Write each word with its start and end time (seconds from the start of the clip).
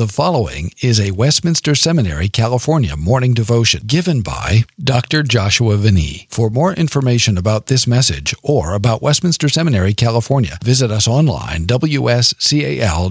The 0.00 0.08
following 0.08 0.72
is 0.80 0.98
a 0.98 1.10
Westminster 1.10 1.74
Seminary, 1.74 2.30
California 2.30 2.96
morning 2.96 3.34
devotion 3.34 3.82
given 3.86 4.22
by 4.22 4.64
Dr. 4.82 5.22
Joshua 5.22 5.76
Van 5.76 5.98
Ee. 5.98 6.26
For 6.30 6.48
more 6.48 6.72
information 6.72 7.36
about 7.36 7.66
this 7.66 7.86
message 7.86 8.34
or 8.42 8.72
about 8.72 9.02
Westminster 9.02 9.50
Seminary, 9.50 9.92
California, 9.92 10.56
visit 10.64 10.90
us 10.90 11.06
online 11.06 11.66
wscal.edu 11.66 13.10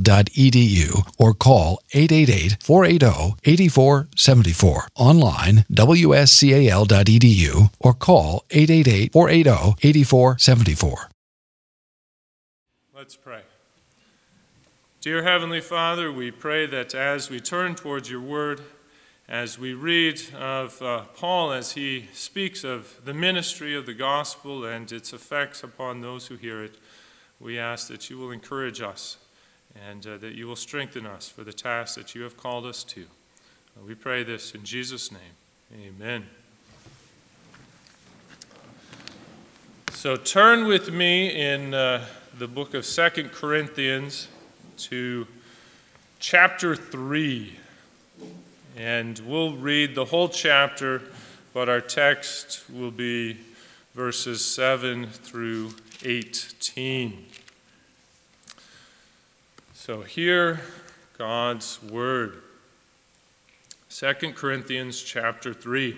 or 1.19 1.35
call 1.35 1.79
888-480-8474. 1.93 4.87
Online 4.95 5.65
wscal.edu 5.71 7.69
or 7.79 7.93
call 7.93 8.45
888-480-8474. 8.49 11.05
Let's 12.95 13.15
pray. 13.15 13.43
Dear 15.01 15.23
Heavenly 15.23 15.61
Father, 15.61 16.11
we 16.11 16.29
pray 16.29 16.65
that 16.65 16.93
as 16.93 17.29
we 17.29 17.39
turn 17.39 17.75
towards 17.75 18.11
your 18.11 18.19
word, 18.19 18.59
as 19.29 19.57
we 19.57 19.73
read 19.73 20.21
of 20.35 20.81
uh, 20.81 21.03
Paul 21.15 21.53
as 21.53 21.71
he 21.71 22.07
speaks 22.11 22.65
of 22.65 22.99
the 23.05 23.13
ministry 23.13 23.73
of 23.77 23.85
the 23.85 23.93
gospel 23.93 24.65
and 24.65 24.91
its 24.91 25.13
effects 25.13 25.63
upon 25.63 26.01
those 26.01 26.27
who 26.27 26.35
hear 26.35 26.61
it, 26.61 26.75
we 27.39 27.57
ask 27.57 27.87
that 27.87 28.09
you 28.09 28.17
will 28.17 28.31
encourage 28.31 28.81
us 28.81 29.15
and 29.87 30.05
uh, 30.05 30.17
that 30.17 30.33
you 30.33 30.47
will 30.47 30.57
strengthen 30.57 31.05
us 31.05 31.29
for 31.29 31.45
the 31.45 31.53
task 31.53 31.95
that 31.95 32.13
you 32.13 32.23
have 32.23 32.35
called 32.35 32.65
us 32.65 32.83
to. 32.83 33.03
Uh, 33.03 33.85
we 33.87 33.95
pray 33.95 34.23
this 34.23 34.53
in 34.53 34.65
Jesus' 34.65 35.13
name. 35.13 35.21
Amen. 35.81 36.25
So 39.91 40.17
turn 40.17 40.67
with 40.67 40.91
me 40.91 41.29
in 41.29 41.73
uh, 41.73 42.05
the 42.37 42.49
book 42.49 42.73
of 42.73 42.85
Second 42.85 43.31
Corinthians 43.31 44.27
to 44.79 45.27
chapter 46.19 46.75
3. 46.75 47.57
And 48.77 49.19
we'll 49.19 49.57
read 49.57 49.93
the 49.93 50.05
whole 50.05 50.29
chapter, 50.29 51.01
but 51.53 51.67
our 51.67 51.81
text 51.81 52.63
will 52.71 52.91
be 52.91 53.37
verses 53.93 54.43
7 54.43 55.07
through 55.07 55.71
18. 56.03 57.25
So 59.73 60.01
hear 60.01 60.61
God's 61.17 61.81
word. 61.83 62.41
2 63.89 64.13
Corinthians 64.33 65.01
chapter 65.01 65.53
3. 65.53 65.97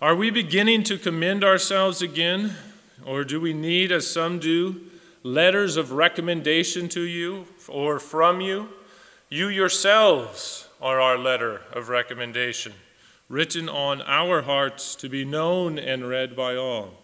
Are 0.00 0.14
we 0.14 0.30
beginning 0.30 0.84
to 0.84 0.98
commend 0.98 1.42
ourselves 1.42 2.00
again, 2.00 2.54
or 3.04 3.24
do 3.24 3.40
we 3.40 3.52
need, 3.52 3.90
as 3.90 4.08
some 4.08 4.38
do, 4.38 4.82
letters 5.24 5.76
of 5.76 5.90
recommendation 5.90 6.88
to 6.90 7.00
you 7.00 7.46
or 7.68 7.98
from 7.98 8.40
you? 8.40 8.68
You 9.28 9.48
yourselves 9.48 10.68
are 10.80 11.00
our 11.00 11.18
letter 11.18 11.62
of 11.72 11.88
recommendation, 11.88 12.72
written 13.28 13.68
on 13.68 14.00
our 14.02 14.42
hearts 14.42 14.94
to 14.96 15.08
be 15.08 15.24
known 15.24 15.78
and 15.78 16.08
read 16.08 16.34
by 16.34 16.56
all. 16.56 16.94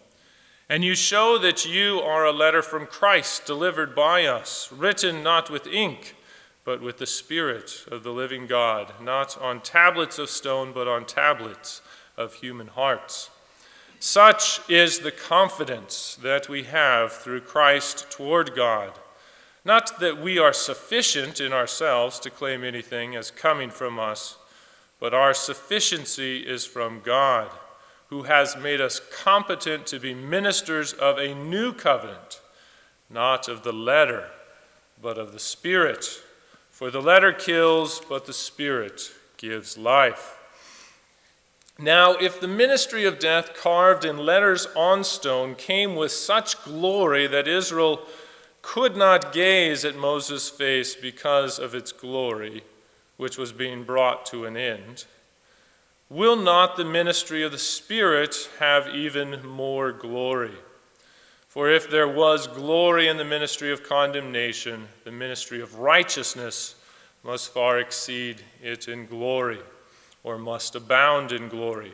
And 0.67 0.83
you 0.83 0.95
show 0.95 1.37
that 1.37 1.65
you 1.65 1.99
are 1.99 2.25
a 2.25 2.31
letter 2.31 2.63
from 2.63 2.87
Christ 2.87 3.45
delivered 3.45 3.93
by 3.93 4.25
us, 4.25 4.71
written 4.71 5.21
not 5.21 5.51
with 5.51 5.67
ink, 5.67 6.15
but 6.63 6.81
with 6.81 6.97
the 6.97 7.05
Spirit 7.05 7.85
of 7.91 8.01
the 8.01 8.11
living 8.11 8.47
God, 8.47 8.93
not 8.99 9.39
on 9.39 9.61
tablets 9.61 10.17
of 10.17 10.29
stone, 10.29 10.71
but 10.73 10.87
on 10.87 11.05
tablets 11.05 11.83
of 12.17 12.33
human 12.33 12.67
hearts. 12.67 13.29
Such 13.99 14.67
is 14.69 14.99
the 14.99 15.11
confidence 15.11 16.17
that 16.21 16.49
we 16.49 16.63
have 16.63 17.13
through 17.13 17.41
Christ 17.41 18.09
toward 18.09 18.55
God. 18.55 18.93
Not 19.65 19.99
that 19.99 20.21
we 20.21 20.37
are 20.37 20.53
sufficient 20.53 21.41
in 21.41 21.51
ourselves 21.51 22.19
to 22.19 22.29
claim 22.29 22.63
anything 22.63 23.15
as 23.15 23.31
coming 23.31 23.71
from 23.71 23.99
us, 23.99 24.37
but 24.99 25.13
our 25.13 25.33
sufficiency 25.33 26.37
is 26.37 26.65
from 26.65 27.01
God, 27.03 27.49
who 28.09 28.23
has 28.23 28.55
made 28.55 28.79
us 28.79 29.01
competent 29.11 29.87
to 29.87 29.99
be 29.99 30.13
ministers 30.13 30.93
of 30.93 31.17
a 31.17 31.33
new 31.33 31.73
covenant, 31.73 32.41
not 33.09 33.49
of 33.49 33.63
the 33.63 33.73
letter, 33.73 34.29
but 35.01 35.17
of 35.17 35.33
the 35.33 35.39
Spirit. 35.39 36.05
For 36.69 36.91
the 36.91 37.01
letter 37.01 37.33
kills, 37.33 38.01
but 38.07 38.27
the 38.27 38.33
Spirit 38.33 39.11
gives 39.37 39.79
life. 39.79 40.37
Now, 41.79 42.13
if 42.13 42.39
the 42.39 42.47
ministry 42.47 43.03
of 43.05 43.19
death 43.19 43.55
carved 43.55 44.05
in 44.05 44.17
letters 44.17 44.67
on 44.75 45.03
stone 45.03 45.55
came 45.55 45.95
with 45.95 46.11
such 46.11 46.63
glory 46.63 47.27
that 47.27 47.47
Israel 47.47 48.05
could 48.65 48.97
not 48.97 49.31
gaze 49.31 49.85
at 49.85 49.95
Moses' 49.95 50.49
face 50.49 50.95
because 50.95 51.59
of 51.59 51.75
its 51.75 51.91
glory, 51.91 52.63
which 53.15 53.37
was 53.37 53.53
being 53.53 53.83
brought 53.83 54.25
to 54.25 54.45
an 54.45 54.57
end, 54.57 55.05
will 56.09 56.35
not 56.35 56.75
the 56.75 56.83
ministry 56.83 57.43
of 57.43 57.51
the 57.51 57.59
Spirit 57.59 58.49
have 58.57 58.87
even 58.87 59.45
more 59.45 59.91
glory? 59.91 60.55
For 61.47 61.69
if 61.69 61.91
there 61.91 62.07
was 62.07 62.47
glory 62.47 63.07
in 63.07 63.17
the 63.17 63.23
ministry 63.23 63.71
of 63.71 63.83
condemnation, 63.83 64.87
the 65.03 65.11
ministry 65.11 65.61
of 65.61 65.77
righteousness 65.77 66.73
must 67.23 67.53
far 67.53 67.77
exceed 67.77 68.41
it 68.63 68.87
in 68.87 69.05
glory 69.05 69.59
or 70.23 70.39
must 70.39 70.75
abound 70.75 71.31
in 71.31 71.49
glory. 71.49 71.93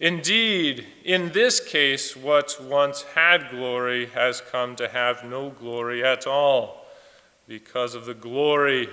Indeed, 0.00 0.86
in 1.04 1.32
this 1.32 1.58
case, 1.58 2.16
what 2.16 2.56
once 2.60 3.02
had 3.02 3.50
glory 3.50 4.06
has 4.06 4.40
come 4.40 4.76
to 4.76 4.88
have 4.88 5.24
no 5.24 5.50
glory 5.50 6.04
at 6.04 6.26
all, 6.26 6.86
because 7.48 7.96
of 7.96 8.04
the 8.04 8.14
glory 8.14 8.88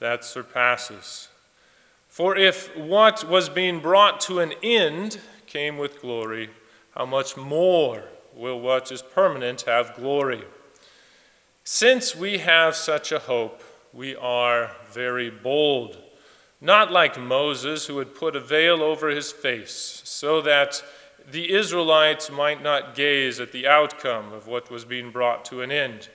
that 0.00 0.24
surpasses. 0.24 1.28
For 2.08 2.36
if 2.36 2.76
what 2.76 3.28
was 3.28 3.48
being 3.48 3.78
brought 3.78 4.20
to 4.22 4.40
an 4.40 4.52
end 4.62 5.20
came 5.46 5.78
with 5.78 6.00
glory, 6.00 6.50
how 6.96 7.06
much 7.06 7.36
more 7.36 8.04
will 8.34 8.60
what 8.60 8.90
is 8.90 9.02
permanent 9.02 9.62
have 9.62 9.94
glory? 9.94 10.42
Since 11.62 12.16
we 12.16 12.38
have 12.38 12.74
such 12.74 13.12
a 13.12 13.20
hope, 13.20 13.62
we 13.92 14.16
are 14.16 14.72
very 14.90 15.30
bold 15.30 15.98
not 16.60 16.92
like 16.92 17.18
Moses, 17.18 17.86
who 17.86 17.98
had 17.98 18.14
put 18.14 18.36
a 18.36 18.40
veil 18.40 18.82
over 18.82 19.08
his 19.08 19.32
face, 19.32 20.02
so 20.04 20.42
that 20.42 20.82
the 21.30 21.52
Israelites 21.52 22.30
might 22.30 22.62
not 22.62 22.94
gaze 22.94 23.40
at 23.40 23.52
the 23.52 23.66
outcome 23.66 24.32
of 24.32 24.46
what 24.46 24.70
was 24.70 24.84
being 24.84 25.10
brought 25.10 25.44
to 25.46 25.62
an 25.62 25.70
end. 25.70 26.08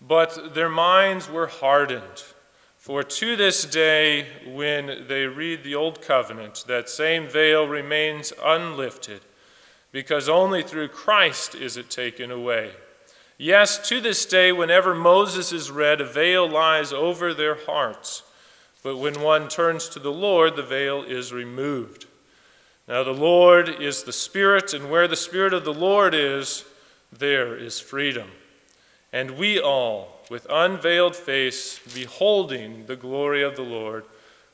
But 0.00 0.54
their 0.54 0.68
minds 0.68 1.28
were 1.28 1.46
hardened. 1.46 2.24
For 2.76 3.02
to 3.02 3.36
this 3.36 3.64
day, 3.64 4.26
when 4.46 5.06
they 5.08 5.24
read 5.24 5.62
the 5.62 5.74
Old 5.74 6.00
Covenant, 6.00 6.64
that 6.68 6.88
same 6.88 7.28
veil 7.28 7.66
remains 7.66 8.32
unlifted, 8.42 9.20
because 9.92 10.28
only 10.28 10.62
through 10.62 10.88
Christ 10.88 11.54
is 11.54 11.76
it 11.76 11.90
taken 11.90 12.30
away. 12.30 12.72
Yes, 13.36 13.88
to 13.88 14.00
this 14.00 14.24
day, 14.26 14.52
whenever 14.52 14.94
Moses 14.94 15.52
is 15.52 15.70
read, 15.70 16.00
a 16.00 16.04
veil 16.04 16.48
lies 16.48 16.92
over 16.92 17.34
their 17.34 17.56
hearts. 17.66 18.22
But 18.88 18.96
when 18.96 19.20
one 19.20 19.48
turns 19.48 19.86
to 19.90 19.98
the 19.98 20.10
Lord, 20.10 20.56
the 20.56 20.62
veil 20.62 21.02
is 21.02 21.30
removed. 21.30 22.06
Now, 22.88 23.04
the 23.04 23.12
Lord 23.12 23.68
is 23.68 24.04
the 24.04 24.14
Spirit, 24.14 24.72
and 24.72 24.90
where 24.90 25.06
the 25.06 25.14
Spirit 25.14 25.52
of 25.52 25.66
the 25.66 25.74
Lord 25.74 26.14
is, 26.14 26.64
there 27.12 27.54
is 27.54 27.80
freedom. 27.80 28.30
And 29.12 29.32
we 29.32 29.60
all, 29.60 30.22
with 30.30 30.46
unveiled 30.48 31.14
face, 31.14 31.80
beholding 31.94 32.86
the 32.86 32.96
glory 32.96 33.42
of 33.42 33.56
the 33.56 33.62
Lord, 33.62 34.06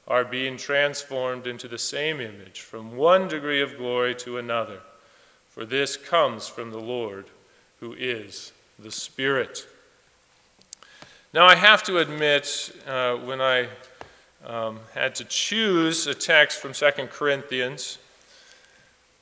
are 0.08 0.24
being 0.24 0.56
transformed 0.56 1.46
into 1.46 1.68
the 1.68 1.78
same 1.78 2.20
image 2.20 2.62
from 2.62 2.96
one 2.96 3.28
degree 3.28 3.62
of 3.62 3.76
glory 3.76 4.16
to 4.16 4.38
another. 4.38 4.80
For 5.48 5.64
this 5.64 5.96
comes 5.96 6.48
from 6.48 6.72
the 6.72 6.80
Lord, 6.80 7.26
who 7.78 7.92
is 7.92 8.50
the 8.80 8.90
Spirit. 8.90 9.64
Now, 11.32 11.46
I 11.46 11.54
have 11.54 11.84
to 11.84 11.98
admit, 11.98 12.72
uh, 12.84 13.14
when 13.14 13.40
I 13.40 13.68
um, 14.46 14.80
had 14.92 15.14
to 15.16 15.24
choose 15.24 16.06
a 16.06 16.14
text 16.14 16.60
from 16.60 16.74
Second 16.74 17.08
Corinthians, 17.10 17.98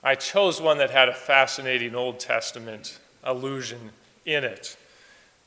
I 0.02 0.16
chose 0.16 0.60
one 0.60 0.78
that 0.78 0.90
had 0.90 1.08
a 1.08 1.14
fascinating 1.14 1.94
Old 1.94 2.18
Testament 2.18 2.98
allusion 3.22 3.90
in 4.26 4.42
it. 4.42 4.76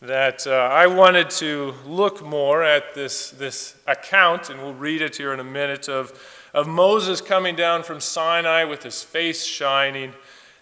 That 0.02 0.48
uh, 0.48 0.52
I 0.52 0.88
wanted 0.88 1.30
to 1.32 1.74
look 1.86 2.24
more 2.24 2.64
at 2.64 2.96
this, 2.96 3.32
this 3.32 3.76
account, 3.86 4.50
and 4.50 4.62
we'll 4.62 4.74
read 4.74 5.02
it 5.02 5.18
here 5.18 5.34
in 5.34 5.40
a 5.40 5.46
minute, 5.46 5.90
of, 5.90 6.18
of 6.54 6.68
Moses 6.68 7.20
coming 7.20 7.56
down 7.56 7.84
from 7.84 8.00
Sinai 8.00 8.64
with 8.64 8.84
his 8.84 9.04
face 9.04 9.44
shining, 9.44 10.14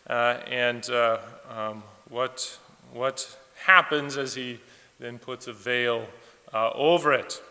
uh, 0.07 0.38
and 0.48 0.89
uh, 0.89 1.19
um, 1.50 1.83
what, 2.09 2.57
what 2.92 3.38
happens 3.56 4.18
as 4.18 4.33
he 4.33 4.59
then 5.00 5.19
puts 5.19 5.48
a 5.48 5.54
veil 5.54 6.07
uh, 6.51 6.71
over 6.74 7.13
it 7.13 7.42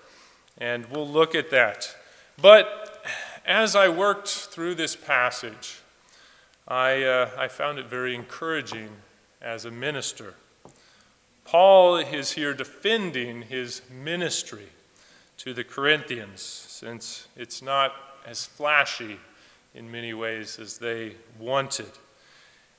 and 0.59 0.87
we'll 0.87 1.09
look 1.09 1.35
at 1.35 1.51
that. 1.51 1.95
But 2.41 3.05
as 3.45 3.75
I 3.75 3.89
worked 3.89 4.29
through 4.29 4.75
this 4.77 4.97
passage, 4.97 5.81
I, 6.69 7.03
uh, 7.03 7.31
I 7.37 7.49
found 7.49 7.79
it 7.79 7.87
very 7.87 8.15
encouraging 8.15 8.89
as 9.41 9.65
a 9.65 9.71
minister. 9.71 10.35
Paul 11.45 11.97
is 11.97 12.33
here 12.33 12.55
defending 12.55 13.43
his 13.43 13.83
ministry 13.91 14.69
to 15.39 15.53
the 15.53 15.65
Corinthians, 15.65 16.41
since 16.41 17.27
it's 17.37 17.61
not 17.61 17.93
as 18.27 18.47
flashy 18.47 19.19
in 19.75 19.91
many 19.91 20.15
ways 20.15 20.59
as 20.59 20.79
they 20.79 21.17
wanted. 21.39 21.91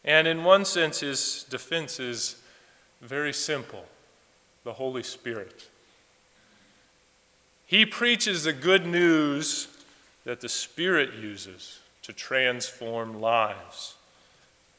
And 0.05 0.27
in 0.27 0.43
one 0.43 0.65
sense, 0.65 1.01
his 1.01 1.45
defense 1.49 1.99
is 1.99 2.41
very 3.01 3.33
simple 3.33 3.85
the 4.63 4.73
Holy 4.73 5.03
Spirit. 5.03 5.69
He 7.65 7.85
preaches 7.85 8.43
the 8.43 8.53
good 8.53 8.85
news 8.85 9.67
that 10.25 10.41
the 10.41 10.49
Spirit 10.49 11.13
uses 11.15 11.79
to 12.03 12.13
transform 12.13 13.19
lives. 13.19 13.95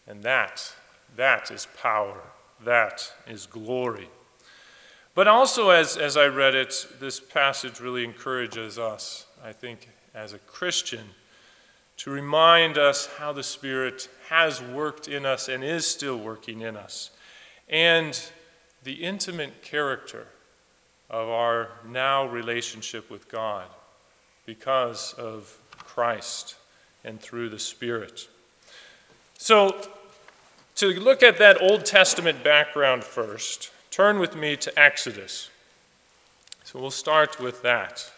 And 0.07 0.23
that, 0.23 0.75
that 1.17 1.51
is 1.51 1.67
power. 1.81 2.21
That 2.65 3.13
is 3.27 3.47
glory. 3.47 4.09
But 5.15 5.29
also, 5.29 5.71
as, 5.71 5.97
as 5.97 6.17
I 6.17 6.27
read 6.27 6.55
it, 6.55 6.87
this 7.01 7.21
passage 7.21 7.81
really 7.81 8.05
encourages 8.05 8.79
us, 8.79 9.27
I 9.45 9.53
think, 9.53 9.89
as 10.15 10.33
a 10.33 10.39
Christian, 10.39 11.05
to 11.99 12.11
remind 12.11 12.79
us 12.79 13.07
how 13.19 13.33
the 13.33 13.43
Spirit 13.43 14.09
has 14.29 14.61
worked 14.61 15.07
in 15.07 15.25
us 15.25 15.49
and 15.49 15.63
is 15.63 15.87
still 15.87 16.19
working 16.19 16.63
in 16.63 16.77
us, 16.77 17.11
and 17.69 18.21
the 18.83 19.05
intimate 19.05 19.63
character 19.63 20.27
of 21.11 21.29
our 21.29 21.69
now 21.87 22.27
relationship 22.27 23.11
with 23.11 23.29
God 23.29 23.67
because 24.47 25.13
of 25.15 25.59
Christ 25.79 26.57
and 27.05 27.21
through 27.21 27.51
the 27.51 27.59
Spirit. 27.59 28.29
So, 29.39 29.77
to 30.77 30.89
look 30.89 31.23
at 31.23 31.39
that 31.39 31.61
Old 31.63 31.85
Testament 31.85 32.43
background 32.43 33.05
first, 33.05 33.71
turn 33.91 34.19
with 34.19 34.35
me 34.35 34.57
to 34.57 34.79
Exodus. 34.79 35.51
So, 36.65 36.81
we'll 36.81 36.91
start 36.91 37.39
with 37.39 37.63
that. 37.63 38.11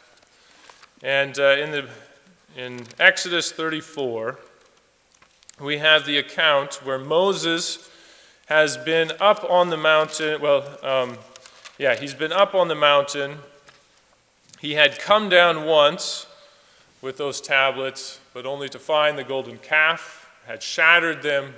And 1.03 1.39
uh, 1.39 1.57
in, 1.59 1.73
the, 1.73 1.89
in 2.57 2.87
Exodus 2.99 3.53
34, 3.53 4.39
we 5.61 5.79
have 5.79 6.07
the 6.07 6.19
account 6.19 6.75
where 6.85 6.99
Moses 6.99 7.91
has 8.47 8.77
been 8.77 9.13
up 9.21 9.45
on 9.49 9.71
the 9.71 9.77
mountain. 9.77 10.41
Well, 10.41 10.65
um, 10.83 11.19
yeah, 11.79 11.95
he's 11.95 12.15
been 12.15 12.33
up 12.33 12.55
on 12.55 12.69
the 12.69 12.75
mountain. 12.75 13.39
He 14.61 14.73
had 14.75 14.99
come 14.99 15.29
down 15.29 15.67
once 15.67 16.27
with 17.03 17.19
those 17.19 17.41
tablets, 17.41 18.19
but 18.33 18.47
only 18.47 18.69
to 18.71 18.79
find 18.79 19.19
the 19.19 19.25
golden 19.25 19.59
calf, 19.59 20.31
had 20.47 20.63
shattered 20.63 21.23
them, 21.23 21.55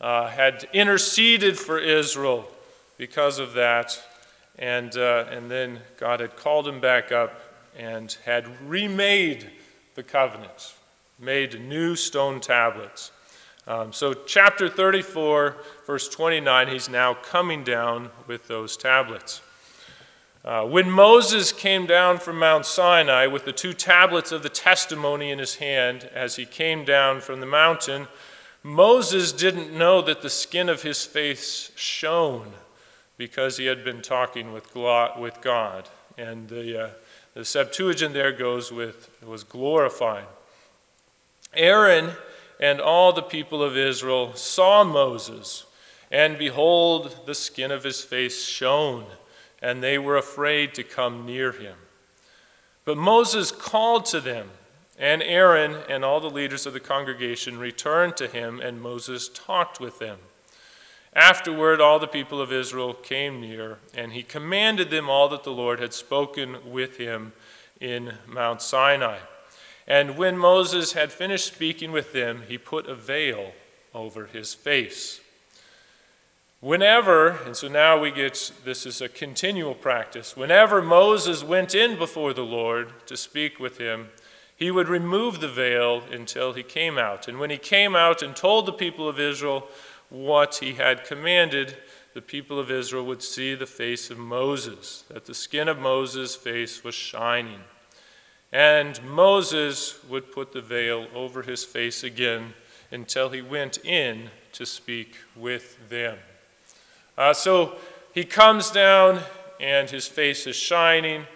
uh, 0.00 0.26
had 0.28 0.68
interceded 0.72 1.56
for 1.56 1.78
Israel 1.78 2.50
because 2.98 3.38
of 3.38 3.52
that, 3.52 4.02
and, 4.58 4.96
uh, 4.96 5.26
and 5.30 5.48
then 5.50 5.80
God 5.98 6.18
had 6.18 6.36
called 6.36 6.66
him 6.66 6.80
back 6.80 7.12
up 7.12 7.40
and 7.76 8.16
had 8.24 8.48
remade 8.68 9.50
the 9.94 10.02
covenant, 10.02 10.74
made 11.20 11.60
new 11.60 11.94
stone 11.94 12.40
tablets. 12.40 13.12
Um, 13.66 13.92
so, 13.92 14.12
chapter 14.12 14.68
34, 14.68 15.56
verse 15.86 16.08
29, 16.08 16.68
he's 16.68 16.88
now 16.88 17.14
coming 17.14 17.64
down 17.64 18.10
with 18.26 18.46
those 18.46 18.76
tablets. 18.76 19.40
Uh, 20.44 20.62
when 20.62 20.90
Moses 20.90 21.52
came 21.52 21.86
down 21.86 22.18
from 22.18 22.38
Mount 22.38 22.66
Sinai 22.66 23.26
with 23.26 23.46
the 23.46 23.52
two 23.52 23.72
tablets 23.72 24.30
of 24.30 24.42
the 24.42 24.50
testimony 24.50 25.30
in 25.30 25.38
his 25.38 25.54
hand 25.54 26.10
as 26.14 26.36
he 26.36 26.44
came 26.44 26.84
down 26.84 27.22
from 27.22 27.40
the 27.40 27.46
mountain, 27.46 28.08
Moses 28.62 29.32
didn't 29.32 29.72
know 29.72 30.02
that 30.02 30.20
the 30.20 30.28
skin 30.28 30.68
of 30.68 30.82
his 30.82 31.06
face 31.06 31.70
shone 31.76 32.52
because 33.16 33.56
he 33.56 33.66
had 33.66 33.84
been 33.84 34.02
talking 34.02 34.52
with 34.52 34.70
God. 35.40 35.88
And 36.18 36.48
the, 36.48 36.84
uh, 36.84 36.90
the 37.32 37.44
Septuagint 37.44 38.12
there 38.12 38.32
goes 38.32 38.70
with, 38.70 39.08
was 39.24 39.44
glorifying. 39.44 40.26
Aaron 41.54 42.12
and 42.60 42.80
all 42.80 43.12
the 43.12 43.22
people 43.22 43.62
of 43.62 43.76
Israel 43.76 44.34
saw 44.34 44.84
Moses, 44.84 45.64
and 46.10 46.36
behold, 46.36 47.20
the 47.26 47.34
skin 47.34 47.70
of 47.70 47.84
his 47.84 48.02
face 48.02 48.44
shone, 48.46 49.06
and 49.64 49.82
they 49.82 49.96
were 49.96 50.18
afraid 50.18 50.74
to 50.74 50.82
come 50.82 51.24
near 51.24 51.50
him. 51.50 51.74
But 52.84 52.98
Moses 52.98 53.50
called 53.50 54.04
to 54.06 54.20
them, 54.20 54.50
and 54.98 55.22
Aaron 55.22 55.78
and 55.88 56.04
all 56.04 56.20
the 56.20 56.28
leaders 56.28 56.66
of 56.66 56.74
the 56.74 56.80
congregation 56.80 57.58
returned 57.58 58.14
to 58.18 58.28
him, 58.28 58.60
and 58.60 58.82
Moses 58.82 59.30
talked 59.30 59.80
with 59.80 59.98
them. 59.98 60.18
Afterward, 61.14 61.80
all 61.80 61.98
the 61.98 62.06
people 62.06 62.42
of 62.42 62.52
Israel 62.52 62.92
came 62.92 63.40
near, 63.40 63.78
and 63.94 64.12
he 64.12 64.22
commanded 64.22 64.90
them 64.90 65.08
all 65.08 65.30
that 65.30 65.44
the 65.44 65.50
Lord 65.50 65.80
had 65.80 65.94
spoken 65.94 66.70
with 66.70 66.98
him 66.98 67.32
in 67.80 68.12
Mount 68.26 68.60
Sinai. 68.60 69.20
And 69.86 70.18
when 70.18 70.36
Moses 70.36 70.92
had 70.92 71.10
finished 71.10 71.46
speaking 71.46 71.90
with 71.90 72.12
them, 72.12 72.42
he 72.48 72.58
put 72.58 72.86
a 72.86 72.94
veil 72.94 73.52
over 73.94 74.26
his 74.26 74.52
face. 74.52 75.22
Whenever, 76.64 77.28
and 77.44 77.54
so 77.54 77.68
now 77.68 78.00
we 78.00 78.10
get 78.10 78.50
this 78.64 78.86
is 78.86 79.02
a 79.02 79.08
continual 79.10 79.74
practice, 79.74 80.34
whenever 80.34 80.80
Moses 80.80 81.44
went 81.44 81.74
in 81.74 81.98
before 81.98 82.32
the 82.32 82.40
Lord 82.40 83.06
to 83.06 83.18
speak 83.18 83.60
with 83.60 83.76
him, 83.76 84.08
he 84.56 84.70
would 84.70 84.88
remove 84.88 85.40
the 85.40 85.48
veil 85.48 86.02
until 86.10 86.54
he 86.54 86.62
came 86.62 86.96
out. 86.96 87.28
And 87.28 87.38
when 87.38 87.50
he 87.50 87.58
came 87.58 87.94
out 87.94 88.22
and 88.22 88.34
told 88.34 88.64
the 88.64 88.72
people 88.72 89.06
of 89.06 89.20
Israel 89.20 89.68
what 90.08 90.54
he 90.54 90.72
had 90.72 91.04
commanded, 91.04 91.76
the 92.14 92.22
people 92.22 92.58
of 92.58 92.70
Israel 92.70 93.04
would 93.04 93.22
see 93.22 93.54
the 93.54 93.66
face 93.66 94.08
of 94.08 94.16
Moses, 94.16 95.04
that 95.08 95.26
the 95.26 95.34
skin 95.34 95.68
of 95.68 95.78
Moses' 95.78 96.34
face 96.34 96.82
was 96.82 96.94
shining. 96.94 97.60
And 98.52 99.04
Moses 99.04 100.02
would 100.08 100.32
put 100.32 100.52
the 100.52 100.62
veil 100.62 101.08
over 101.14 101.42
his 101.42 101.62
face 101.62 102.02
again 102.02 102.54
until 102.90 103.28
he 103.28 103.42
went 103.42 103.84
in 103.84 104.30
to 104.52 104.64
speak 104.64 105.16
with 105.36 105.90
them. 105.90 106.16
Uh, 107.16 107.32
so 107.32 107.76
he 108.12 108.24
comes 108.24 108.70
down 108.70 109.20
and 109.60 109.90
his 109.90 110.06
face 110.06 110.46
is 110.46 110.56
shining. 110.56 111.26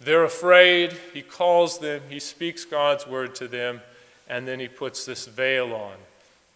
They're 0.00 0.24
afraid. 0.24 0.92
He 1.12 1.22
calls 1.22 1.78
them, 1.78 2.02
he 2.08 2.20
speaks 2.20 2.64
God's 2.64 3.06
word 3.06 3.34
to 3.36 3.48
them, 3.48 3.80
and 4.28 4.46
then 4.46 4.60
he 4.60 4.68
puts 4.68 5.04
this 5.04 5.26
veil 5.26 5.72
on. 5.74 5.94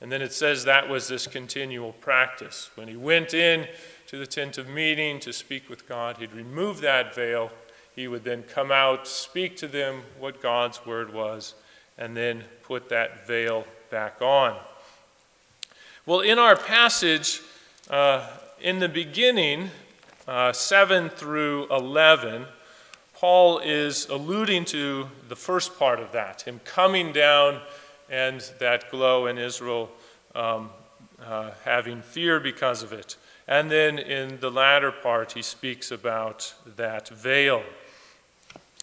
And 0.01 0.11
then 0.11 0.23
it 0.23 0.33
says 0.33 0.65
that 0.65 0.89
was 0.89 1.09
this 1.09 1.27
continual 1.27 1.93
practice. 1.93 2.71
When 2.75 2.89
he 2.89 2.97
went 2.97 3.35
in 3.35 3.69
to 4.09 4.19
the 4.19 4.27
tent 4.27 4.59
of 4.59 4.69
meeting 4.69 5.21
to 5.21 5.33
speak 5.33 5.69
with 5.69 5.89
God, 5.89 6.17
he'd 6.19 6.33
remove 6.33 6.81
that 6.81 7.15
veil 7.15 7.51
he 7.95 8.09
would 8.09 8.25
then 8.25 8.43
come 8.43 8.73
out, 8.73 9.07
speak 9.07 9.57
to 9.59 9.69
them 9.69 10.03
what 10.19 10.41
God's 10.41 10.85
word 10.87 11.13
was, 11.13 11.55
and 11.99 12.17
then 12.17 12.45
put 12.63 12.89
that 12.89 13.27
veil 13.27 13.67
back 13.91 14.23
on. 14.23 14.57
Well, 16.07 16.21
in 16.21 16.39
our 16.39 16.57
passage, 16.57 17.43
uh, 17.91 18.27
in 18.63 18.79
the 18.79 18.89
beginning, 18.89 19.71
uh, 20.29 20.53
7 20.53 21.09
through 21.09 21.67
11, 21.69 22.47
Paul 23.13 23.59
is 23.59 24.07
alluding 24.09 24.67
to 24.67 25.09
the 25.29 25.35
first 25.35 25.79
part 25.79 25.99
of 25.99 26.13
that, 26.13 26.43
him 26.43 26.61
coming 26.65 27.13
down 27.13 27.61
and 28.09 28.41
that 28.61 28.89
glow 28.91 29.27
in 29.27 29.37
Israel 29.37 29.91
um, 30.37 30.71
uh, 31.25 31.51
having 31.65 32.03
fear 32.03 32.39
because 32.39 32.85
of 32.85 32.93
it. 32.93 33.17
And 33.49 33.69
then 33.69 33.99
in 33.99 34.39
the 34.39 34.51
latter 34.51 34.93
part, 34.93 35.33
he 35.33 35.43
speaks 35.43 35.91
about 35.91 36.55
that 36.77 37.09
veil. 37.09 37.65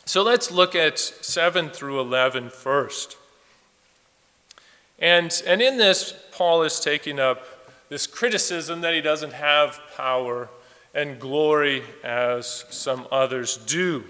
So 0.03 0.23
let's 0.23 0.51
look 0.51 0.75
at 0.75 0.99
7 0.99 1.69
through 1.69 2.01
11 2.01 2.49
first. 2.49 3.15
And, 4.99 5.41
and 5.47 5.61
in 5.61 5.77
this, 5.77 6.13
Paul 6.33 6.63
is 6.63 6.81
taking 6.81 7.17
up 7.19 7.45
this 7.89 8.07
criticism 8.07 8.81
that 8.81 8.93
he 8.93 9.01
doesn't 9.01 9.33
have 9.33 9.79
power 9.97 10.49
and 10.93 11.19
glory 11.19 11.83
as 12.03 12.65
some 12.69 13.07
others 13.11 13.57
do. 13.57 14.03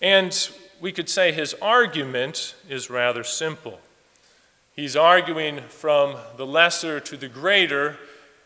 And 0.00 0.50
we 0.80 0.92
could 0.92 1.08
say 1.08 1.32
his 1.32 1.54
argument 1.60 2.54
is 2.68 2.90
rather 2.90 3.22
simple. 3.22 3.80
He's 4.74 4.96
arguing 4.96 5.60
from 5.68 6.16
the 6.36 6.46
lesser 6.46 7.00
to 7.00 7.16
the 7.16 7.28
greater 7.28 7.98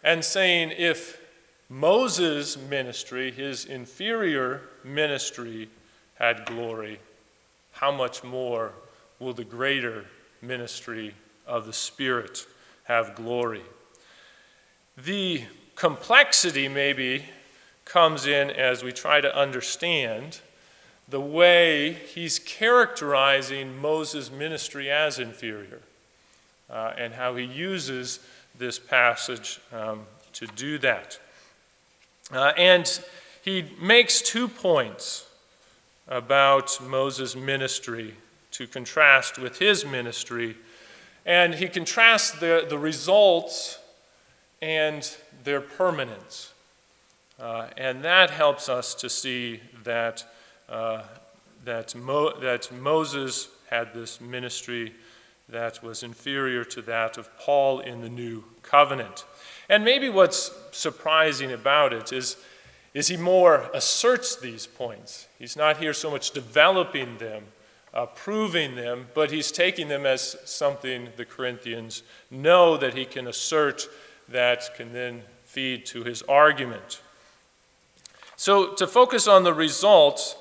and 0.03 0.25
saying 0.25 0.73
if 0.77 1.21
Moses' 1.69 2.57
ministry, 2.57 3.31
his 3.31 3.65
inferior 3.65 4.63
ministry, 4.83 5.69
had 6.17 6.45
glory, 6.47 6.99
how 7.73 7.91
much 7.91 8.23
more 8.23 8.73
will 9.19 9.33
the 9.33 9.45
greater 9.45 10.05
ministry 10.43 11.15
of 11.47 11.67
the 11.67 11.73
Spirit 11.73 12.47
have 12.85 13.15
glory? 13.15 13.63
The 14.97 15.43
complexity, 15.75 16.69
maybe, 16.69 17.25
comes 17.85 18.27
in 18.27 18.51
as 18.51 18.85
we 18.85 18.93
try 18.93 19.21
to 19.21 19.37
understand 19.37 20.41
the 21.09 21.21
way 21.21 21.93
he's 21.93 22.39
characterizing 22.39 23.77
Moses' 23.81 24.31
ministry 24.31 24.91
as 24.91 25.19
inferior 25.19 25.81
uh, 26.71 26.93
and 26.97 27.15
how 27.15 27.35
he 27.35 27.45
uses 27.45 28.21
this 28.57 28.79
passage 28.79 29.61
um, 29.73 30.03
to 30.33 30.47
do 30.47 30.79
that. 30.79 31.19
Uh, 32.33 32.53
and 32.57 33.01
he 33.43 33.65
makes 33.81 34.23
two 34.23 34.49
points 34.49 35.27
about 36.09 36.79
Moses' 36.81 37.37
ministry 37.37 38.15
to 38.53 38.67
contrast 38.67 39.39
with 39.39 39.59
his 39.59 39.85
ministry. 39.85 40.57
And 41.27 41.55
he 41.55 41.69
contrasts 41.69 42.31
the, 42.31 42.65
the 42.69 42.79
results 42.79 43.79
and 44.65 45.15
their 45.45 45.61
permanence. 45.61 46.55
Uh, 47.39 47.67
and 47.77 48.03
that 48.03 48.31
helps 48.31 48.71
us 48.71 48.95
to 48.95 49.11
see 49.11 49.61
that, 49.83 50.25
uh, 50.71 51.03
that, 51.67 51.95
Mo- 51.95 52.39
that 52.41 52.73
Moses 52.73 53.49
had 53.69 53.93
this 53.93 54.23
ministry 54.23 54.95
that 55.51 55.83
was 55.83 56.03
inferior 56.03 56.65
to 56.65 56.81
that 56.81 57.19
of 57.19 57.29
Paul 57.39 57.81
in 57.81 58.01
the 58.01 58.09
new 58.09 58.43
covenant. 58.63 59.27
And 59.69 59.85
maybe 59.85 60.09
what's 60.09 60.51
surprising 60.73 61.53
about 61.53 61.93
it 61.93 62.11
is, 62.11 62.39
is 62.95 63.09
he 63.09 63.19
more 63.19 63.69
asserts 63.75 64.35
these 64.35 64.67
points. 64.67 65.27
He's 65.39 65.57
not 65.57 65.77
here 65.77 65.93
so 65.93 66.11
much 66.11 66.31
developing 66.31 67.19
them, 67.19 67.43
uh, 67.93 68.07
proving 68.07 68.77
them, 68.77 69.09
but 69.13 69.31
he's 69.31 69.53
taking 69.53 69.89
them 69.89 70.07
as 70.07 70.39
something 70.47 71.09
the 71.19 71.27
Corinthians 71.27 72.03
know 72.31 72.79
that 72.79 72.95
he 72.95 73.05
can 73.05 73.27
assert 73.27 73.87
that 74.29 74.75
can 74.77 74.93
then 74.93 75.23
feed 75.45 75.87
to 75.87 76.05
his 76.05 76.23
argument. 76.23 77.01
So, 78.37 78.75
to 78.75 78.87
focus 78.87 79.29
on 79.29 79.45
the 79.45 79.55
results, 79.55 80.37